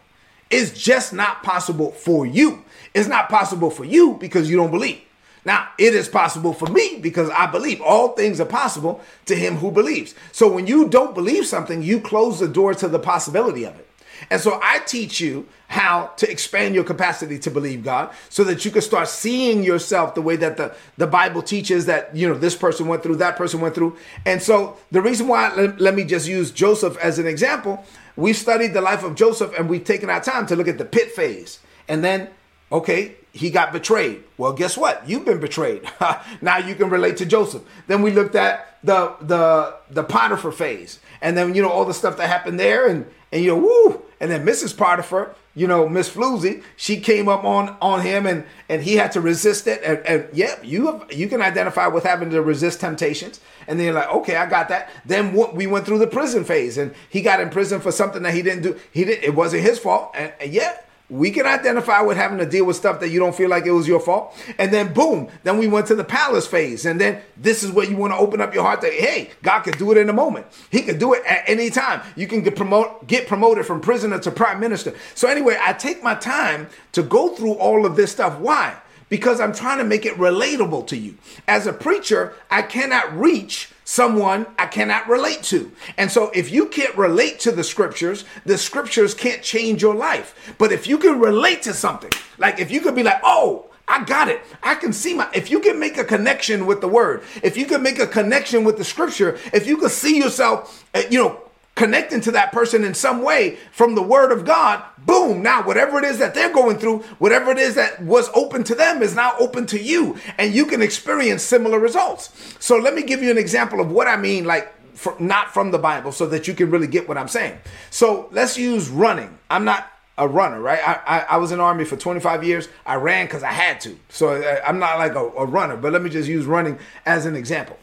It's 0.49 0.71
just 0.71 1.13
not 1.13 1.43
possible 1.43 1.91
for 1.91 2.25
you. 2.25 2.63
It's 2.93 3.07
not 3.07 3.29
possible 3.29 3.69
for 3.69 3.85
you 3.85 4.17
because 4.19 4.49
you 4.49 4.57
don't 4.57 4.71
believe. 4.71 5.01
Now, 5.45 5.69
it 5.77 5.93
is 5.93 6.07
possible 6.07 6.53
for 6.53 6.67
me 6.67 6.99
because 7.01 7.29
I 7.29 7.47
believe 7.47 7.81
all 7.81 8.09
things 8.09 8.39
are 8.39 8.45
possible 8.45 9.01
to 9.25 9.35
him 9.35 9.57
who 9.57 9.71
believes. 9.71 10.15
So 10.31 10.49
when 10.49 10.67
you 10.67 10.87
don't 10.87 11.13
believe 11.13 11.45
something, 11.45 11.81
you 11.83 11.99
close 11.99 12.39
the 12.39 12.47
door 12.47 12.73
to 12.75 12.87
the 12.87 12.99
possibility 12.99 13.65
of 13.65 13.77
it. 13.77 13.89
And 14.29 14.39
so 14.39 14.59
I 14.63 14.79
teach 14.79 15.19
you 15.19 15.47
how 15.67 16.11
to 16.17 16.29
expand 16.29 16.75
your 16.75 16.83
capacity 16.83 17.39
to 17.39 17.51
believe 17.51 17.83
God 17.83 18.11
so 18.29 18.43
that 18.45 18.63
you 18.63 18.71
can 18.71 18.81
start 18.81 19.07
seeing 19.07 19.63
yourself 19.63 20.15
the 20.15 20.21
way 20.21 20.35
that 20.37 20.55
the, 20.55 20.73
the 20.97 21.07
Bible 21.07 21.41
teaches 21.41 21.87
that, 21.87 22.15
you 22.15 22.29
know, 22.29 22.35
this 22.35 22.55
person 22.55 22.87
went 22.87 23.03
through, 23.03 23.17
that 23.17 23.35
person 23.35 23.59
went 23.59 23.75
through. 23.75 23.97
And 24.25 24.41
so 24.41 24.77
the 24.91 25.01
reason 25.01 25.27
why, 25.27 25.53
let, 25.55 25.81
let 25.81 25.95
me 25.95 26.05
just 26.05 26.27
use 26.27 26.51
Joseph 26.51 26.95
as 26.97 27.19
an 27.19 27.27
example. 27.27 27.83
We've 28.15 28.37
studied 28.37 28.73
the 28.73 28.81
life 28.81 29.03
of 29.03 29.15
Joseph 29.15 29.51
and 29.57 29.67
we've 29.67 29.83
taken 29.83 30.09
our 30.09 30.21
time 30.21 30.45
to 30.47 30.55
look 30.55 30.67
at 30.67 30.77
the 30.77 30.85
pit 30.85 31.11
phase. 31.11 31.59
And 31.87 32.03
then, 32.03 32.29
okay, 32.73 33.15
he 33.31 33.49
got 33.49 33.71
betrayed. 33.71 34.23
Well, 34.37 34.53
guess 34.53 34.77
what? 34.77 35.07
You've 35.07 35.25
been 35.25 35.39
betrayed. 35.39 35.83
now 36.41 36.57
you 36.57 36.75
can 36.75 36.89
relate 36.89 37.17
to 37.17 37.25
Joseph. 37.25 37.63
Then 37.87 38.01
we 38.01 38.11
looked 38.11 38.35
at 38.35 38.77
the 38.83 39.15
the 39.21 39.75
the 39.89 40.03
Potiphar 40.03 40.51
phase, 40.51 40.99
and 41.21 41.37
then 41.37 41.55
you 41.55 41.61
know 41.61 41.69
all 41.69 41.85
the 41.85 41.93
stuff 41.93 42.17
that 42.17 42.27
happened 42.27 42.59
there, 42.59 42.87
and 42.87 43.05
and 43.31 43.43
you 43.43 43.49
know 43.49 43.57
woo, 43.57 44.01
and 44.19 44.29
then 44.29 44.45
Mrs. 44.45 44.75
Potiphar, 44.77 45.35
you 45.55 45.67
know 45.67 45.87
Miss 45.87 46.09
Floozy, 46.09 46.63
she 46.75 46.99
came 46.99 47.27
up 47.27 47.43
on 47.43 47.75
on 47.81 48.01
him, 48.01 48.25
and 48.25 48.43
and 48.69 48.83
he 48.83 48.95
had 48.97 49.11
to 49.13 49.21
resist 49.21 49.65
it, 49.67 49.81
and, 49.83 50.05
and 50.05 50.27
yeah, 50.33 50.61
you 50.61 50.87
have, 50.87 51.11
you 51.11 51.27
can 51.27 51.41
identify 51.41 51.87
with 51.87 52.03
having 52.03 52.29
to 52.31 52.41
resist 52.41 52.81
temptations, 52.81 53.39
and 53.67 53.79
then 53.79 53.85
you're 53.85 53.95
like, 53.95 54.09
okay, 54.09 54.35
I 54.35 54.47
got 54.47 54.67
that. 54.69 54.89
Then 55.05 55.33
we 55.55 55.65
went 55.65 55.85
through 55.85 55.99
the 55.99 56.07
prison 56.07 56.43
phase, 56.43 56.77
and 56.77 56.93
he 57.09 57.21
got 57.21 57.39
in 57.39 57.49
prison 57.49 57.81
for 57.81 57.91
something 57.91 58.21
that 58.23 58.33
he 58.33 58.41
didn't 58.41 58.63
do. 58.63 58.79
He 58.91 59.05
didn't. 59.05 59.23
it 59.23 59.33
wasn't 59.33 59.63
his 59.63 59.79
fault, 59.79 60.11
and, 60.13 60.33
and 60.39 60.51
yeah 60.51 60.77
we 61.13 61.29
can 61.29 61.45
identify 61.45 62.01
with 62.01 62.17
having 62.17 62.39
to 62.39 62.45
deal 62.45 62.65
with 62.65 62.75
stuff 62.75 62.99
that 62.99 63.09
you 63.09 63.19
don't 63.19 63.35
feel 63.35 63.47
like 63.47 63.67
it 63.67 63.71
was 63.71 63.87
your 63.87 63.99
fault. 63.99 64.35
And 64.57 64.73
then 64.73 64.93
boom, 64.93 65.29
then 65.43 65.59
we 65.59 65.67
went 65.67 65.85
to 65.87 65.95
the 65.95 66.03
palace 66.03 66.47
phase. 66.47 66.87
And 66.87 66.99
then 66.99 67.21
this 67.37 67.61
is 67.61 67.71
where 67.71 67.87
you 67.87 67.95
want 67.95 68.13
to 68.13 68.17
open 68.17 68.41
up 68.41 68.51
your 68.51 68.63
heart 68.63 68.81
to, 68.81 68.87
hey, 68.87 69.29
God 69.43 69.59
could 69.59 69.77
do 69.77 69.91
it 69.91 69.97
in 69.97 70.09
a 70.09 70.13
moment. 70.13 70.47
He 70.71 70.81
could 70.81 70.97
do 70.97 71.13
it 71.13 71.23
at 71.25 71.47
any 71.47 71.69
time. 71.69 72.01
You 72.15 72.25
can 72.25 72.41
get 72.41 72.55
promote 72.55 73.05
get 73.05 73.27
promoted 73.27 73.67
from 73.67 73.79
prisoner 73.79 74.17
to 74.19 74.31
prime 74.31 74.59
minister. 74.59 74.95
So 75.13 75.27
anyway, 75.27 75.55
I 75.61 75.73
take 75.73 76.01
my 76.01 76.15
time 76.15 76.67
to 76.93 77.03
go 77.03 77.35
through 77.35 77.53
all 77.53 77.85
of 77.85 77.95
this 77.95 78.11
stuff. 78.11 78.39
Why? 78.39 78.75
Because 79.09 79.39
I'm 79.39 79.53
trying 79.53 79.77
to 79.77 79.83
make 79.83 80.07
it 80.07 80.15
relatable 80.15 80.87
to 80.87 80.97
you. 80.97 81.15
As 81.47 81.67
a 81.67 81.73
preacher, 81.73 82.33
I 82.49 82.63
cannot 82.63 83.15
reach 83.15 83.69
someone 83.83 84.47
I 84.57 84.67
cannot 84.67 85.07
relate 85.07 85.43
to. 85.43 85.71
And 85.97 86.11
so 86.11 86.29
if 86.33 86.51
you 86.51 86.67
can't 86.67 86.95
relate 86.97 87.39
to 87.41 87.51
the 87.51 87.63
scriptures, 87.63 88.25
the 88.45 88.57
scriptures 88.57 89.13
can't 89.13 89.41
change 89.41 89.81
your 89.81 89.95
life. 89.95 90.55
But 90.57 90.71
if 90.71 90.87
you 90.87 90.97
can 90.97 91.19
relate 91.19 91.61
to 91.63 91.73
something, 91.73 92.11
like 92.37 92.59
if 92.59 92.71
you 92.71 92.81
could 92.81 92.95
be 92.95 93.03
like, 93.03 93.21
oh, 93.23 93.69
I 93.87 94.03
got 94.05 94.29
it. 94.29 94.41
I 94.61 94.75
can 94.75 94.93
see 94.93 95.13
my, 95.13 95.29
if 95.33 95.51
you 95.51 95.59
can 95.59 95.77
make 95.77 95.97
a 95.97 96.05
connection 96.05 96.65
with 96.65 96.79
the 96.79 96.87
word, 96.87 97.23
if 97.43 97.57
you 97.57 97.65
can 97.65 97.83
make 97.83 97.99
a 97.99 98.07
connection 98.07 98.63
with 98.63 98.77
the 98.77 98.85
scripture, 98.85 99.37
if 99.51 99.67
you 99.67 99.77
can 99.77 99.89
see 99.89 100.17
yourself, 100.17 100.85
uh, 100.93 101.01
you 101.09 101.21
know, 101.21 101.42
connecting 101.75 102.21
to 102.21 102.31
that 102.31 102.51
person 102.51 102.83
in 102.83 102.93
some 102.93 103.21
way 103.21 103.57
from 103.71 103.95
the 103.95 104.01
word 104.01 104.31
of 104.31 104.45
God, 104.45 104.83
boom, 105.05 105.41
now 105.41 105.63
whatever 105.63 105.97
it 105.97 106.05
is 106.05 106.19
that 106.19 106.33
they're 106.33 106.53
going 106.53 106.77
through, 106.77 106.99
whatever 107.19 107.51
it 107.51 107.57
is 107.57 107.75
that 107.75 108.01
was 108.01 108.29
open 108.35 108.63
to 108.63 108.75
them 108.75 109.01
is 109.01 109.15
now 109.15 109.33
open 109.39 109.65
to 109.67 109.81
you, 109.81 110.17
and 110.37 110.53
you 110.53 110.65
can 110.65 110.81
experience 110.81 111.41
similar 111.41 111.79
results. 111.79 112.55
So 112.59 112.77
let 112.77 112.93
me 112.93 113.01
give 113.03 113.21
you 113.21 113.31
an 113.31 113.37
example 113.37 113.79
of 113.79 113.91
what 113.91 114.07
I 114.07 114.17
mean, 114.17 114.45
like 114.45 114.71
for, 114.95 115.15
not 115.19 115.51
from 115.53 115.71
the 115.71 115.79
Bible, 115.79 116.11
so 116.11 116.27
that 116.27 116.47
you 116.47 116.53
can 116.53 116.69
really 116.69 116.87
get 116.87 117.07
what 117.07 117.17
I'm 117.17 117.27
saying. 117.27 117.57
So 117.89 118.29
let's 118.31 118.57
use 118.57 118.89
running. 118.89 119.37
I'm 119.49 119.65
not 119.65 119.89
a 120.17 120.27
runner, 120.27 120.61
right? 120.61 120.79
I, 120.87 120.99
I, 121.07 121.19
I 121.21 121.37
was 121.37 121.51
in 121.51 121.59
army 121.59 121.85
for 121.85 121.97
25 121.97 122.43
years. 122.43 122.69
I 122.85 122.95
ran 122.95 123.25
because 123.25 123.41
I 123.41 123.51
had 123.51 123.81
to. 123.81 123.97
So 124.09 124.35
I, 124.35 124.63
I'm 124.67 124.77
not 124.77 124.99
like 124.99 125.15
a, 125.15 125.25
a 125.25 125.45
runner, 125.45 125.75
but 125.75 125.91
let 125.91 126.03
me 126.03 126.11
just 126.11 126.29
use 126.29 126.45
running 126.45 126.77
as 127.05 127.25
an 127.25 127.35
example. 127.35 127.79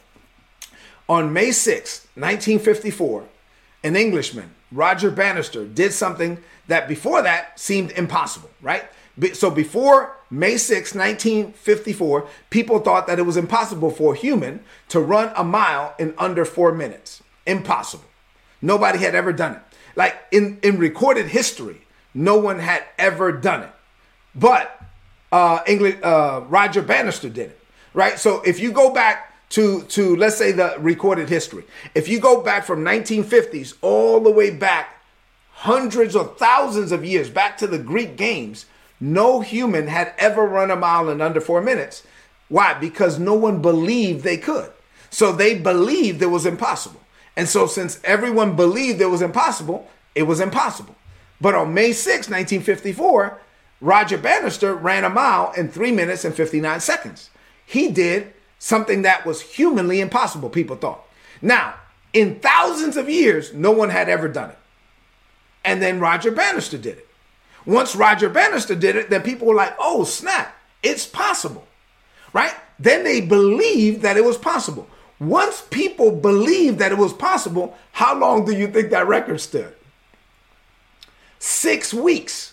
On 1.09 1.32
May 1.32 1.50
6, 1.50 2.06
1954, 2.14 3.25
an 3.82 3.96
Englishman, 3.96 4.50
Roger 4.72 5.10
Bannister, 5.10 5.64
did 5.66 5.92
something 5.92 6.38
that 6.68 6.88
before 6.88 7.22
that 7.22 7.58
seemed 7.58 7.90
impossible, 7.92 8.50
right? 8.60 8.84
So 9.34 9.50
before 9.50 10.16
May 10.30 10.56
6, 10.56 10.94
1954, 10.94 12.28
people 12.49 12.78
thought 12.78 13.06
that 13.06 13.18
it 13.18 13.22
was 13.22 13.37
impossible 13.37 13.90
for 13.90 14.14
a 14.14 14.16
human 14.16 14.60
to 14.88 15.00
run 15.00 15.32
a 15.37 15.44
mile 15.44 15.94
in 15.99 16.14
under 16.16 16.44
four 16.44 16.72
minutes. 16.72 17.22
Impossible. 17.46 18.04
Nobody 18.62 18.99
had 18.99 19.14
ever 19.14 19.32
done 19.32 19.56
it. 19.56 19.62
Like 19.96 20.16
in, 20.30 20.58
in 20.62 20.78
recorded 20.78 21.26
history, 21.26 21.82
no 22.14 22.38
one 22.38 22.60
had 22.60 22.84
ever 22.99 23.32
done 23.32 23.62
it. 23.62 23.72
But 24.34 24.80
uh, 25.32 25.60
English, 25.66 25.96
uh, 26.02 26.42
Roger 26.49 26.82
Bannister 26.82 27.28
did 27.28 27.50
it, 27.50 27.60
right? 27.92 28.18
So 28.18 28.42
if 28.42 28.60
you 28.60 28.72
go 28.72 28.92
back 28.92 29.29
to 29.50 29.83
to 29.83 30.16
let's 30.16 30.37
say 30.37 30.52
the 30.52 30.75
recorded 30.78 31.28
history. 31.28 31.64
If 31.95 32.09
you 32.09 32.19
go 32.19 32.42
back 32.42 32.64
from 32.64 32.85
1950s 32.85 33.75
all 33.83 34.21
the 34.21 34.30
way 34.30 34.50
back 34.50 34.97
hundreds 35.52 36.16
or 36.16 36.25
thousands 36.25 36.92
of 36.92 37.04
years 37.04 37.28
back 37.28 37.59
to 37.59 37.66
the 37.66 37.78
Greek 37.78 38.16
games, 38.16 38.66
no 38.99 39.40
human 39.40 39.88
had 39.88 40.14
ever 40.19 40.47
run 40.47 40.71
a 40.71 40.76
mile 40.76 41.11
in 41.11 41.21
under 41.21 41.40
4 41.40 41.61
minutes. 41.61 42.02
Why? 42.49 42.75
Because 42.75 43.19
no 43.19 43.35
one 43.35 43.61
believed 43.61 44.25
they 44.25 44.38
could. 44.38 44.71
So 45.11 45.33
they 45.33 45.59
believed 45.59 46.23
it 46.23 46.26
was 46.26 46.47
impossible. 46.47 47.00
And 47.37 47.49
so 47.49 47.66
since 47.66 48.00
everyone 48.04 48.57
believed 48.57 49.00
it 49.00 49.07
was 49.07 49.23
impossible, 49.23 49.88
it 50.14 50.25
was 50.25 50.40
impossible. 50.40 50.97
But 51.40 51.54
on 51.54 51.75
May 51.75 51.92
6, 51.92 52.28
1954, 52.28 53.40
Roger 53.80 54.19
Bannister 54.19 54.75
ran 54.75 55.04
a 55.04 55.11
mile 55.11 55.52
in 55.57 55.69
3 55.69 55.92
minutes 55.92 56.25
and 56.25 56.35
59 56.35 56.80
seconds. 56.80 57.30
He 57.64 57.90
did 57.90 58.33
something 58.61 59.02
that 59.02 59.26
was 59.26 59.40
humanly 59.40 60.00
impossible, 60.00 60.50
people 60.50 60.76
thought. 60.76 61.02
Now, 61.43 61.75
in 62.12 62.38
thousands 62.38 62.97
of 62.97 63.09
years, 63.09 63.52
no 63.52 63.73
one 63.73 63.88
had 63.88 64.09
ever 64.09 64.29
done 64.29 64.50
it. 64.50 64.59
And 65.64 65.83
then 65.83 65.99
Roger 65.99 66.31
Bannister 66.31 66.79
did 66.79 66.99
it. 66.99 67.09
Once 67.67 67.97
Roger 67.97 68.29
Bannister 68.29 68.75
did 68.75 68.97
it, 68.97 69.11
then 69.11 69.23
people 69.23 69.49
were 69.49 69.55
like, 69.55 69.75
oh, 69.79 70.05
snap, 70.05 70.55
it's 70.83 71.07
possible, 71.07 71.67
right? 72.33 72.55
Then 72.79 73.02
they 73.02 73.21
believed 73.21 74.02
that 74.02 74.17
it 74.17 74.25
was 74.25 74.38
possible. 74.38 74.88
Once 75.19 75.62
people 75.71 76.11
believed 76.11 76.79
that 76.79 76.93
it 76.93 76.99
was 76.99 77.12
possible, 77.12 77.76
how 77.93 78.19
long 78.19 78.45
do 78.45 78.52
you 78.52 78.67
think 78.67 78.90
that 78.90 79.09
record 79.09 79.40
stood? 79.40 79.75
Six 81.38 81.93
weeks. 81.93 82.52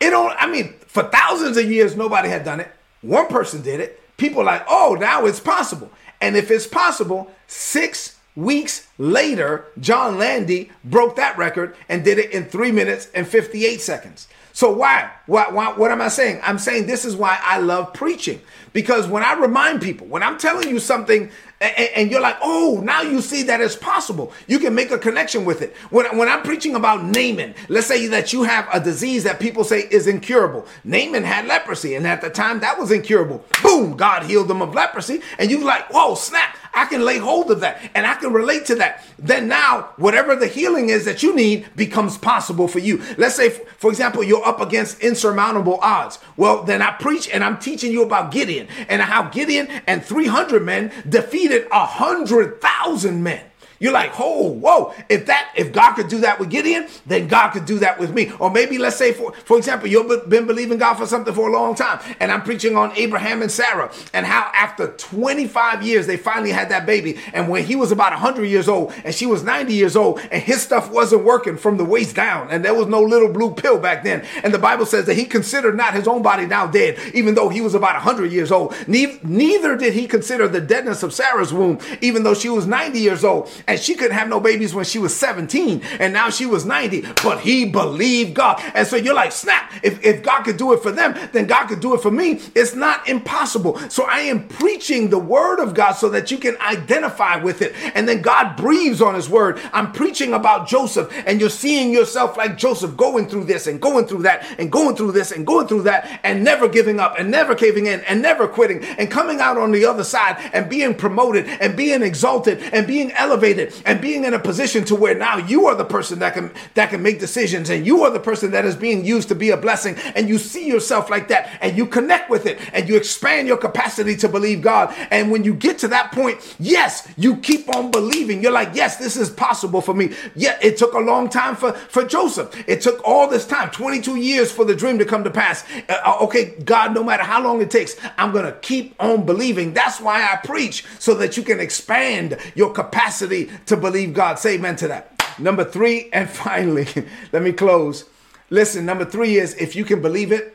It 0.00 0.10
don't, 0.10 0.34
I 0.38 0.48
mean, 0.48 0.74
for 0.86 1.04
thousands 1.04 1.56
of 1.56 1.70
years, 1.70 1.96
nobody 1.96 2.28
had 2.28 2.44
done 2.44 2.60
it. 2.60 2.70
One 3.02 3.28
person 3.28 3.62
did 3.62 3.80
it 3.80 4.00
people 4.16 4.40
are 4.40 4.44
like, 4.44 4.64
oh, 4.68 4.96
now 4.98 5.26
it's 5.26 5.40
possible. 5.40 5.90
And 6.20 6.36
if 6.36 6.50
it's 6.50 6.66
possible, 6.66 7.30
six 7.46 8.18
weeks 8.36 8.88
later, 8.98 9.66
John 9.78 10.18
Landy 10.18 10.70
broke 10.84 11.16
that 11.16 11.38
record 11.38 11.76
and 11.88 12.04
did 12.04 12.18
it 12.18 12.30
in 12.32 12.44
three 12.46 12.72
minutes 12.72 13.08
and 13.14 13.26
58 13.26 13.80
seconds. 13.80 14.28
So 14.52 14.72
why? 14.72 15.10
Why, 15.26 15.50
why? 15.50 15.72
What 15.72 15.90
am 15.90 16.00
I 16.00 16.06
saying? 16.06 16.40
I'm 16.44 16.58
saying 16.58 16.86
this 16.86 17.04
is 17.04 17.16
why 17.16 17.40
I 17.42 17.58
love 17.58 17.92
preaching 17.92 18.40
because 18.72 19.08
when 19.08 19.24
I 19.24 19.34
remind 19.34 19.82
people, 19.82 20.06
when 20.06 20.22
I'm 20.22 20.38
telling 20.38 20.68
you 20.68 20.78
something 20.78 21.30
and, 21.60 21.88
and, 21.96 22.10
you're 22.10 22.20
like, 22.20 22.36
oh, 22.42 22.80
now 22.84 23.02
you 23.02 23.20
see 23.20 23.44
that 23.44 23.60
it's 23.60 23.76
possible. 23.76 24.32
You 24.46 24.58
can 24.58 24.74
make 24.74 24.90
a 24.90 24.98
connection 24.98 25.44
with 25.44 25.62
it. 25.62 25.74
When, 25.90 26.16
when 26.18 26.28
I'm 26.28 26.42
preaching 26.42 26.74
about 26.74 27.04
Naaman, 27.04 27.54
let's 27.68 27.86
say 27.86 28.06
that 28.08 28.32
you 28.32 28.42
have 28.42 28.68
a 28.72 28.80
disease 28.80 29.24
that 29.24 29.40
people 29.40 29.64
say 29.64 29.80
is 29.80 30.06
incurable. 30.06 30.66
Naaman 30.82 31.22
had 31.22 31.46
leprosy, 31.46 31.94
and 31.94 32.06
at 32.06 32.20
the 32.20 32.30
time 32.30 32.60
that 32.60 32.78
was 32.78 32.90
incurable. 32.90 33.44
Boom, 33.62 33.96
God 33.96 34.24
healed 34.24 34.50
him 34.50 34.62
of 34.62 34.74
leprosy. 34.74 35.20
And 35.38 35.50
you're 35.50 35.64
like, 35.64 35.92
whoa, 35.92 36.16
snap. 36.16 36.56
I 36.74 36.86
can 36.86 37.04
lay 37.04 37.18
hold 37.18 37.50
of 37.50 37.60
that 37.60 37.80
and 37.94 38.06
I 38.06 38.14
can 38.14 38.32
relate 38.32 38.66
to 38.66 38.74
that. 38.76 39.04
Then 39.18 39.48
now, 39.48 39.90
whatever 39.96 40.36
the 40.36 40.46
healing 40.46 40.88
is 40.88 41.04
that 41.04 41.22
you 41.22 41.34
need 41.34 41.66
becomes 41.76 42.18
possible 42.18 42.68
for 42.68 42.78
you. 42.78 43.02
Let's 43.16 43.36
say, 43.36 43.50
for 43.50 43.90
example, 43.90 44.22
you're 44.22 44.44
up 44.44 44.60
against 44.60 45.00
insurmountable 45.00 45.78
odds. 45.80 46.18
Well, 46.36 46.62
then 46.62 46.82
I 46.82 46.92
preach 46.92 47.28
and 47.28 47.44
I'm 47.44 47.58
teaching 47.58 47.92
you 47.92 48.02
about 48.02 48.32
Gideon 48.32 48.68
and 48.88 49.00
how 49.02 49.28
Gideon 49.28 49.68
and 49.86 50.04
300 50.04 50.62
men 50.62 50.92
defeated 51.08 51.66
a 51.70 51.86
hundred 51.86 52.60
thousand 52.60 53.22
men. 53.22 53.42
You're 53.78 53.92
like, 53.92 54.12
oh, 54.18 54.50
whoa. 54.50 54.94
If 55.08 55.26
that, 55.26 55.52
if 55.56 55.72
God 55.72 55.94
could 55.94 56.08
do 56.08 56.20
that 56.20 56.38
with 56.38 56.50
Gideon, 56.50 56.88
then 57.06 57.28
God 57.28 57.50
could 57.50 57.66
do 57.66 57.78
that 57.80 57.98
with 57.98 58.14
me. 58.14 58.32
Or 58.38 58.50
maybe 58.50 58.78
let's 58.78 58.96
say, 58.96 59.12
for 59.12 59.32
for 59.32 59.56
example, 59.56 59.88
you've 59.88 60.28
been 60.28 60.46
believing 60.46 60.78
God 60.78 60.94
for 60.94 61.06
something 61.06 61.34
for 61.34 61.48
a 61.48 61.52
long 61.52 61.74
time, 61.74 62.00
and 62.20 62.30
I'm 62.30 62.42
preaching 62.42 62.76
on 62.76 62.92
Abraham 62.96 63.42
and 63.42 63.50
Sarah 63.50 63.92
and 64.12 64.24
how 64.24 64.50
after 64.54 64.88
25 64.88 65.82
years 65.82 66.06
they 66.06 66.16
finally 66.16 66.50
had 66.50 66.68
that 66.70 66.86
baby, 66.86 67.18
and 67.32 67.48
when 67.48 67.64
he 67.64 67.76
was 67.76 67.92
about 67.92 68.12
100 68.12 68.44
years 68.44 68.68
old 68.68 68.92
and 69.04 69.14
she 69.14 69.26
was 69.26 69.42
90 69.42 69.72
years 69.72 69.96
old, 69.96 70.20
and 70.30 70.42
his 70.42 70.62
stuff 70.62 70.90
wasn't 70.90 71.24
working 71.24 71.56
from 71.56 71.76
the 71.76 71.84
waist 71.84 72.16
down, 72.16 72.48
and 72.50 72.64
there 72.64 72.74
was 72.74 72.86
no 72.86 73.02
little 73.02 73.32
blue 73.32 73.54
pill 73.54 73.78
back 73.78 74.04
then, 74.04 74.24
and 74.42 74.52
the 74.54 74.58
Bible 74.58 74.86
says 74.86 75.06
that 75.06 75.14
he 75.14 75.24
considered 75.24 75.76
not 75.76 75.94
his 75.94 76.08
own 76.08 76.22
body 76.22 76.46
now 76.46 76.66
dead, 76.66 76.98
even 77.12 77.34
though 77.34 77.48
he 77.48 77.60
was 77.60 77.74
about 77.74 77.94
100 77.94 78.30
years 78.32 78.50
old. 78.52 78.74
Neither 78.88 79.76
did 79.76 79.94
he 79.94 80.06
consider 80.06 80.48
the 80.48 80.60
deadness 80.60 81.02
of 81.02 81.12
Sarah's 81.12 81.52
womb, 81.52 81.78
even 82.00 82.22
though 82.22 82.34
she 82.34 82.48
was 82.48 82.66
90 82.66 82.98
years 82.98 83.24
old. 83.24 83.50
And 83.66 83.78
she 83.78 83.94
couldn't 83.94 84.16
have 84.16 84.28
no 84.28 84.40
babies 84.40 84.74
when 84.74 84.84
she 84.84 84.98
was 84.98 85.14
17 85.16 85.82
and 85.98 86.12
now 86.12 86.30
she 86.30 86.46
was 86.46 86.64
90, 86.64 87.02
but 87.22 87.40
he 87.40 87.64
believed 87.64 88.34
God. 88.34 88.62
And 88.74 88.86
so 88.86 88.96
you're 88.96 89.14
like, 89.14 89.32
snap, 89.32 89.72
if, 89.82 90.02
if 90.04 90.22
God 90.22 90.42
could 90.42 90.56
do 90.56 90.72
it 90.72 90.82
for 90.82 90.92
them, 90.92 91.14
then 91.32 91.46
God 91.46 91.66
could 91.66 91.80
do 91.80 91.94
it 91.94 92.00
for 92.00 92.10
me. 92.10 92.40
It's 92.54 92.74
not 92.74 93.08
impossible. 93.08 93.78
So 93.88 94.04
I 94.04 94.20
am 94.20 94.48
preaching 94.48 95.10
the 95.10 95.18
word 95.18 95.60
of 95.60 95.74
God 95.74 95.92
so 95.92 96.08
that 96.10 96.30
you 96.30 96.38
can 96.38 96.56
identify 96.60 97.36
with 97.36 97.62
it. 97.62 97.74
And 97.94 98.08
then 98.08 98.22
God 98.22 98.56
breathes 98.56 99.00
on 99.00 99.14
his 99.14 99.28
word. 99.28 99.60
I'm 99.72 99.92
preaching 99.92 100.34
about 100.34 100.68
Joseph 100.68 101.12
and 101.26 101.40
you're 101.40 101.50
seeing 101.50 101.92
yourself 101.92 102.36
like 102.36 102.56
Joseph 102.56 102.96
going 102.96 103.28
through 103.28 103.44
this 103.44 103.66
and 103.66 103.80
going 103.80 104.06
through 104.06 104.22
that 104.22 104.46
and 104.58 104.70
going 104.70 104.96
through 104.96 105.12
this 105.12 105.32
and 105.32 105.46
going 105.46 105.66
through 105.66 105.82
that 105.82 106.20
and 106.22 106.44
never 106.44 106.68
giving 106.68 107.00
up 107.00 107.18
and 107.18 107.30
never 107.30 107.54
caving 107.54 107.86
in 107.86 108.00
and 108.02 108.22
never 108.22 108.46
quitting 108.46 108.84
and 108.84 109.10
coming 109.10 109.40
out 109.40 109.56
on 109.56 109.72
the 109.72 109.84
other 109.84 110.04
side 110.04 110.36
and 110.52 110.68
being 110.68 110.94
promoted 110.94 111.46
and 111.46 111.76
being 111.76 112.02
exalted 112.02 112.60
and 112.72 112.86
being 112.86 113.12
elevated 113.12 113.53
and 113.84 114.00
being 114.00 114.24
in 114.24 114.34
a 114.34 114.38
position 114.38 114.84
to 114.84 114.94
where 114.94 115.14
now 115.14 115.36
you 115.36 115.66
are 115.66 115.74
the 115.74 115.84
person 115.84 116.18
that 116.18 116.34
can 116.34 116.52
that 116.74 116.90
can 116.90 117.02
make 117.02 117.18
decisions 117.20 117.70
and 117.70 117.86
you 117.86 118.02
are 118.02 118.10
the 118.10 118.20
person 118.20 118.50
that 118.52 118.64
is 118.64 118.76
being 118.76 119.04
used 119.04 119.28
to 119.28 119.34
be 119.34 119.50
a 119.50 119.56
blessing 119.56 119.96
and 120.14 120.28
you 120.28 120.38
see 120.38 120.66
yourself 120.66 121.10
like 121.10 121.28
that 121.28 121.58
and 121.60 121.76
you 121.76 121.86
connect 121.86 122.30
with 122.30 122.46
it 122.46 122.58
and 122.72 122.88
you 122.88 122.96
expand 122.96 123.48
your 123.48 123.56
capacity 123.56 124.16
to 124.16 124.28
believe 124.28 124.62
God. 124.62 124.94
And 125.10 125.30
when 125.30 125.44
you 125.44 125.54
get 125.54 125.78
to 125.78 125.88
that 125.88 126.12
point 126.12 126.56
yes 126.58 127.08
you 127.16 127.36
keep 127.36 127.74
on 127.74 127.90
believing. 127.90 128.42
You're 128.42 128.52
like 128.52 128.74
yes 128.74 128.96
this 128.96 129.16
is 129.16 129.30
possible 129.30 129.80
for 129.80 129.94
me. 129.94 130.14
Yet 130.34 130.62
it 130.62 130.76
took 130.76 130.94
a 130.94 130.98
long 130.98 131.28
time 131.28 131.56
for 131.56 131.72
for 131.72 132.04
Joseph. 132.04 132.54
It 132.68 132.80
took 132.80 133.02
all 133.04 133.28
this 133.28 133.46
time 133.46 133.70
22 133.70 134.16
years 134.16 134.52
for 134.52 134.64
the 134.64 134.74
dream 134.74 134.98
to 134.98 135.04
come 135.04 135.24
to 135.24 135.30
pass. 135.30 135.64
Uh, 135.88 136.00
uh 136.04 136.18
okay 136.22 136.54
God 136.64 136.94
no 136.94 137.02
matter 137.02 137.22
how 137.22 137.42
long 137.42 137.60
it 137.60 137.70
takes 137.70 137.96
I'm 138.18 138.32
going 138.32 138.44
to 138.44 138.58
keep 138.60 138.94
on 139.00 139.26
believing. 139.26 139.74
That's 139.74 140.00
why 140.00 140.22
I 140.22 140.36
preach 140.36 140.84
so 140.98 141.14
that 141.14 141.36
you 141.36 141.42
can 141.42 141.60
expand 141.60 142.38
your 142.54 142.72
capacity 142.72 143.43
to 143.66 143.76
believe 143.76 144.14
God 144.14 144.38
say 144.38 144.54
amen 144.54 144.76
to 144.76 144.88
that 144.88 145.14
Number 145.38 145.64
three, 145.64 146.08
and 146.12 146.28
finally, 146.46 146.86
let 147.32 147.42
me 147.42 147.52
close. 147.52 148.04
Listen, 148.50 148.86
number 148.86 149.04
three 149.04 149.36
is 149.36 149.54
if 149.54 149.74
you 149.74 149.84
can 149.84 150.02
believe 150.02 150.32
it, 150.32 150.50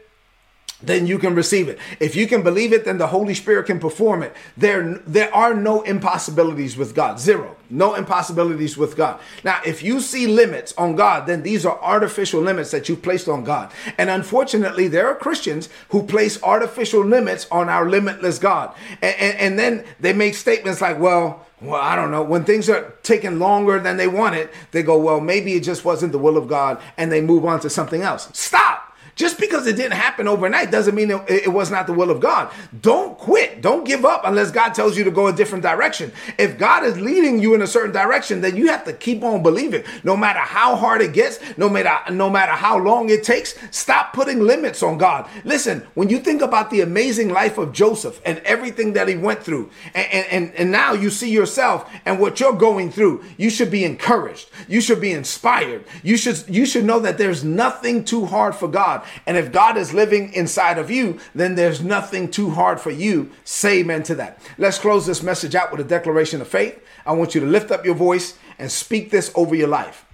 then 0.81 1.05
you 1.05 1.19
can 1.19 1.36
receive 1.36 1.67
it. 1.67 1.77
If 2.00 2.15
you 2.15 2.25
can 2.25 2.41
believe 2.41 2.72
it, 2.72 2.86
then 2.86 2.98
the 2.98 3.08
Holy 3.08 3.34
Spirit 3.34 3.65
can 3.65 3.81
perform 3.81 4.24
it. 4.24 4.34
There, 4.55 4.93
there 5.05 5.34
are 5.36 5.53
no 5.53 5.81
impossibilities 5.81 6.77
with 6.77 6.96
God. 6.96 7.19
Zero. 7.19 7.58
No 7.69 7.96
impossibilities 7.96 8.77
with 8.77 8.96
God. 8.96 9.19
Now, 9.43 9.60
if 9.65 9.84
you 9.84 10.00
see 10.00 10.25
limits 10.25 10.74
on 10.77 10.96
God, 10.96 11.27
then 11.27 11.43
these 11.43 11.65
are 11.65 11.77
artificial 11.81 12.41
limits 12.41 12.72
that 12.72 12.88
you've 12.88 13.01
placed 13.01 13.27
on 13.27 13.43
God. 13.43 13.74
And 13.98 14.10
unfortunately, 14.10 14.88
there 14.88 15.08
are 15.08 15.15
Christians 15.15 15.67
who 15.89 16.03
place 16.03 16.41
artificial 16.43 17.03
limits 17.03 17.46
on 17.51 17.67
our 17.67 17.89
limitless 17.89 18.39
God. 18.39 18.74
And, 19.01 19.15
and, 19.19 19.38
and 19.38 19.60
then 19.60 19.84
they 20.00 20.13
make 20.13 20.36
statements 20.36 20.79
like, 20.79 20.98
well, 20.98 21.46
well, 21.62 21.82
I 21.82 21.96
don't 21.96 22.12
know. 22.12 22.24
When 22.24 22.46
things 22.46 22.70
are 22.70 22.94
taking 23.04 23.39
longer 23.39 23.80
than 23.80 23.98
they 23.98 24.08
wanted, 24.08 24.50
they 24.72 24.84
go, 24.84 24.98
well, 24.98 25.20
maybe 25.20 25.54
it 25.54 25.62
just 25.63 25.84
wasn't 25.84 26.12
the 26.12 26.18
will 26.18 26.38
of 26.38 26.48
God, 26.48 26.82
and 26.98 27.12
they 27.12 27.22
move 27.22 27.46
on 27.46 27.60
to 27.62 27.70
something 27.70 28.01
else. 28.01 28.30
Stop. 28.34 28.88
Just 29.19 29.38
because 29.38 29.67
it 29.67 29.75
didn't 29.75 29.97
happen 29.97 30.29
overnight 30.29 30.71
doesn't 30.71 30.95
mean 30.95 31.11
it, 31.11 31.21
it, 31.29 31.51
was 31.51 31.69
not 31.69 31.88
the 31.88 31.91
will 31.91 32.09
of 32.09 32.21
God. 32.21 32.49
Don't 32.81 33.17
quit. 33.17 33.61
Don't 33.61 33.83
give 33.83 34.05
up 34.05 34.21
unless 34.23 34.49
God 34.49 34.73
tells 34.73 34.97
you 34.97 35.03
to 35.03 35.11
go 35.11 35.27
a 35.27 35.33
different 35.33 35.61
direction. 35.61 36.13
If 36.38 36.57
God 36.57 36.85
is 36.85 36.97
leading 37.01 37.38
you 37.38 37.53
in 37.53 37.61
a 37.61 37.67
certain 37.67 37.91
direction, 37.91 38.39
then 38.39 38.55
you 38.55 38.67
have 38.67 38.85
to 38.85 38.93
keep 38.93 39.21
on 39.21 39.43
believing. 39.43 39.83
No 40.05 40.15
matter 40.15 40.39
how 40.39 40.77
hard 40.77 41.01
it 41.01 41.11
gets, 41.11 41.38
no 41.57 41.67
matter 41.67 42.13
no 42.13 42.29
matter 42.29 42.53
how 42.53 42.77
long 42.77 43.09
it 43.09 43.25
takes, 43.25 43.55
stop 43.71 44.13
putting 44.13 44.39
limits 44.39 44.81
on 44.81 44.97
God. 44.97 45.27
Listen, 45.43 45.85
when 45.95 46.07
you 46.07 46.19
think 46.19 46.41
about 46.41 46.69
the 46.69 46.79
amazing 46.79 47.27
life 47.27 47.57
of 47.57 47.73
Joseph 47.73 48.21
and 48.25 48.38
everything 48.45 48.93
that 48.93 49.09
he 49.09 49.17
went 49.17 49.43
through, 49.43 49.69
and, 49.93 50.27
and, 50.31 50.55
and 50.55 50.71
now 50.71 50.93
you 50.93 51.09
see 51.09 51.29
yourself 51.29 51.91
and 52.05 52.21
what 52.21 52.39
you're 52.39 52.53
going 52.53 52.89
through, 52.89 53.25
you 53.35 53.49
should 53.49 53.69
be 53.69 53.83
encouraged. 53.83 54.49
You 54.69 54.79
should 54.79 55.01
be 55.01 55.11
inspired. 55.11 55.83
You 56.03 56.15
should 56.15 56.41
you 56.47 56.65
should 56.65 56.85
know 56.85 57.01
that 57.01 57.17
there's 57.17 57.43
nothing 57.43 58.05
too 58.05 58.25
hard 58.25 58.55
for 58.55 58.69
God. 58.69 59.03
And 59.25 59.38
if 59.38 59.51
God 59.51 59.78
is 59.78 59.94
living 59.94 60.34
inside 60.34 60.78
of 60.78 60.92
you, 60.92 61.20
then 61.34 61.56
there's 61.56 61.82
nothing 61.82 62.30
too 62.30 62.51
hard 62.51 62.80
for 62.80 62.92
you. 62.92 63.32
Say 63.44 63.80
amen 63.80 64.04
to 64.04 64.16
that. 64.16 64.39
Let's 64.58 64.80
close 64.80 65.06
this 65.06 65.24
message 65.24 65.56
out 65.56 65.72
with 65.72 65.82
a 65.82 65.89
declaration 65.89 66.42
of 66.42 66.48
faith. 66.48 66.82
I 67.06 67.13
want 67.13 67.36
you 67.36 67.42
to 67.42 67.48
lift 67.48 67.72
up 67.72 67.86
your 67.86 67.96
voice 67.96 68.38
and 68.58 68.72
speak 68.72 69.10
this 69.12 69.32
over 69.36 69.56
your 69.56 69.68
life 69.68 70.06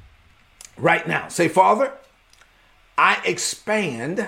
right 0.78 1.08
now. 1.08 1.28
Say, 1.28 1.48
Father, 1.48 1.92
I 2.98 3.22
expand 3.26 4.28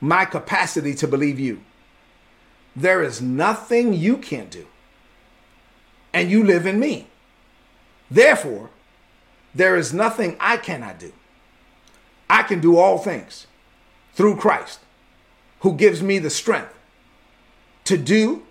my 0.00 0.24
capacity 0.24 0.94
to 0.96 1.06
believe 1.06 1.38
you. 1.38 1.62
There 2.74 3.02
is 3.02 3.20
nothing 3.20 3.92
you 3.92 4.16
can't 4.16 4.50
do, 4.50 4.66
and 6.12 6.30
you 6.30 6.42
live 6.42 6.66
in 6.66 6.80
me. 6.80 7.08
Therefore, 8.10 8.70
there 9.54 9.76
is 9.76 9.92
nothing 9.92 10.36
I 10.40 10.56
cannot 10.56 10.98
do. 10.98 11.12
I 12.28 12.42
can 12.42 12.60
do 12.60 12.78
all 12.78 12.96
things 12.96 13.46
through 14.14 14.36
Christ, 14.36 14.80
who 15.60 15.74
gives 15.74 16.02
me 16.02 16.18
the 16.18 16.30
strength 16.30 16.74
to 17.84 17.96
do 17.96 18.42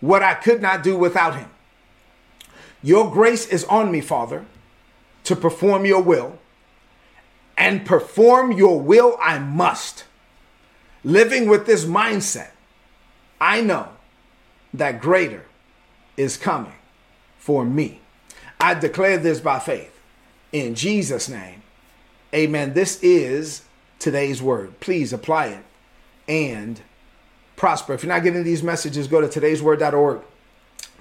what 0.00 0.22
I 0.22 0.34
could 0.34 0.60
not 0.60 0.82
do 0.82 0.96
without 0.96 1.36
him. 1.36 1.48
Your 2.82 3.10
grace 3.10 3.46
is 3.46 3.64
on 3.64 3.90
me, 3.90 4.00
Father, 4.00 4.44
to 5.24 5.34
perform 5.34 5.86
your 5.86 6.02
will. 6.02 6.38
And 7.56 7.86
perform 7.86 8.52
your 8.52 8.80
will 8.80 9.16
I 9.22 9.38
must. 9.38 10.04
Living 11.04 11.48
with 11.48 11.66
this 11.66 11.84
mindset, 11.84 12.50
I 13.40 13.60
know 13.60 13.90
that 14.72 15.00
greater 15.00 15.46
is 16.16 16.36
coming 16.36 16.72
for 17.38 17.64
me. 17.64 18.00
I 18.60 18.74
declare 18.74 19.18
this 19.18 19.38
by 19.38 19.60
faith. 19.60 19.96
In 20.50 20.74
Jesus' 20.74 21.28
name, 21.28 21.62
amen. 22.34 22.74
This 22.74 23.00
is 23.02 23.62
today's 24.04 24.42
word. 24.42 24.78
Please 24.80 25.14
apply 25.14 25.46
it 25.46 25.64
and 26.28 26.82
prosper. 27.56 27.94
If 27.94 28.02
you're 28.02 28.12
not 28.12 28.22
getting 28.22 28.44
these 28.44 28.62
messages, 28.62 29.08
go 29.08 29.22
to 29.22 29.28
today'sword.org. 29.28 30.20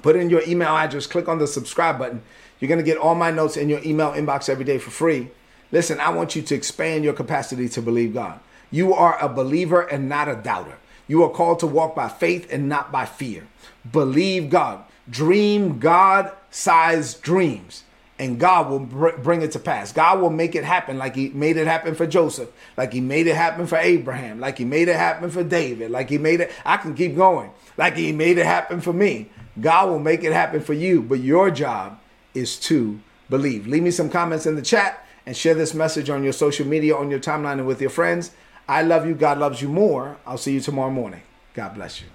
Put 0.02 0.16
in 0.16 0.30
your 0.30 0.42
email 0.48 0.76
address, 0.76 1.06
click 1.06 1.28
on 1.28 1.38
the 1.38 1.46
subscribe 1.46 2.00
button. 2.00 2.22
You're 2.60 2.70
going 2.70 2.80
to 2.80 2.86
get 2.86 2.98
all 2.98 3.14
my 3.14 3.30
notes 3.30 3.58
in 3.58 3.68
your 3.68 3.82
email 3.84 4.12
inbox 4.12 4.48
every 4.48 4.64
day 4.64 4.78
for 4.78 4.90
free. 4.90 5.30
Listen, 5.74 6.00
I 6.00 6.10
want 6.12 6.34
you 6.36 6.42
to 6.44 6.56
expand 6.56 7.04
your 7.04 7.14
capacity 7.14 7.68
to 7.70 7.82
believe 7.82 8.14
God. 8.14 8.40
You 8.72 8.94
are 8.94 9.22
a 9.22 9.28
believer 9.28 9.82
and 9.82 10.08
not 10.08 10.30
a 10.30 10.36
doubter. 10.36 10.78
You 11.08 11.24
are 11.24 11.30
called 11.30 11.60
to 11.60 11.68
walk 11.68 11.96
by 11.96 12.08
faith 12.08 12.48
and 12.52 12.70
not 12.70 12.92
by 12.92 13.06
fear. 13.06 13.48
Believe 13.92 14.50
God. 14.50 14.84
Dream 15.10 15.80
God 15.80 16.32
sized 16.50 17.22
dreams 17.22 17.84
and 18.24 18.40
God 18.40 18.70
will 18.70 18.80
br- 18.80 19.18
bring 19.22 19.42
it 19.42 19.52
to 19.52 19.60
pass. 19.60 19.92
God 19.92 20.22
will 20.22 20.30
make 20.30 20.56
it 20.56 20.64
happen 20.64 20.98
like 20.98 21.14
he 21.14 21.30
made 21.30 21.58
it 21.58 21.68
happen 21.68 21.94
for 21.94 22.08
Joseph, 22.08 22.50
like 22.78 22.94
he 22.94 23.02
made 23.02 23.28
it 23.28 23.36
happen 23.36 23.68
for 23.68 23.78
Abraham, 23.78 24.40
like 24.40 24.58
he 24.58 24.64
made 24.64 24.88
it 24.88 24.96
happen 24.96 25.30
for 25.30 25.44
David, 25.44 25.92
like 25.92 26.10
he 26.10 26.18
made 26.18 26.40
it, 26.40 26.50
I 26.66 26.78
can 26.78 26.96
keep 26.96 27.18
going, 27.18 27.52
like 27.76 27.98
he 27.98 28.14
made 28.14 28.38
it 28.38 28.46
happen 28.46 28.80
for 28.80 28.94
me. 28.94 29.30
God 29.60 29.90
will 29.90 30.00
make 30.00 30.24
it 30.24 30.32
happen 30.32 30.62
for 30.62 30.74
you, 30.74 31.02
but 31.02 31.20
your 31.20 31.52
job 31.52 32.00
is 32.34 32.58
to 32.62 33.02
believe. 33.30 33.68
Leave 33.68 33.84
me 33.84 33.92
some 33.92 34.10
comments 34.10 34.46
in 34.46 34.56
the 34.56 34.62
chat 34.62 35.06
and 35.26 35.36
share 35.36 35.54
this 35.54 35.74
message 35.74 36.10
on 36.10 36.24
your 36.24 36.34
social 36.34 36.66
media, 36.66 36.96
on 36.96 37.12
your 37.12 37.20
timeline, 37.20 37.54
and 37.54 37.68
with 37.68 37.82
your 37.82 37.90
friends. 37.90 38.32
I 38.70 38.84
love 38.84 39.06
you. 39.06 39.16
God 39.16 39.38
loves 39.38 39.62
you 39.62 39.68
more. 39.68 40.18
I'll 40.26 40.38
see 40.38 40.54
you 40.54 40.62
tomorrow 40.62 40.92
morning. 40.92 41.22
God 41.54 41.76
bless 41.76 42.02
you. 42.02 42.08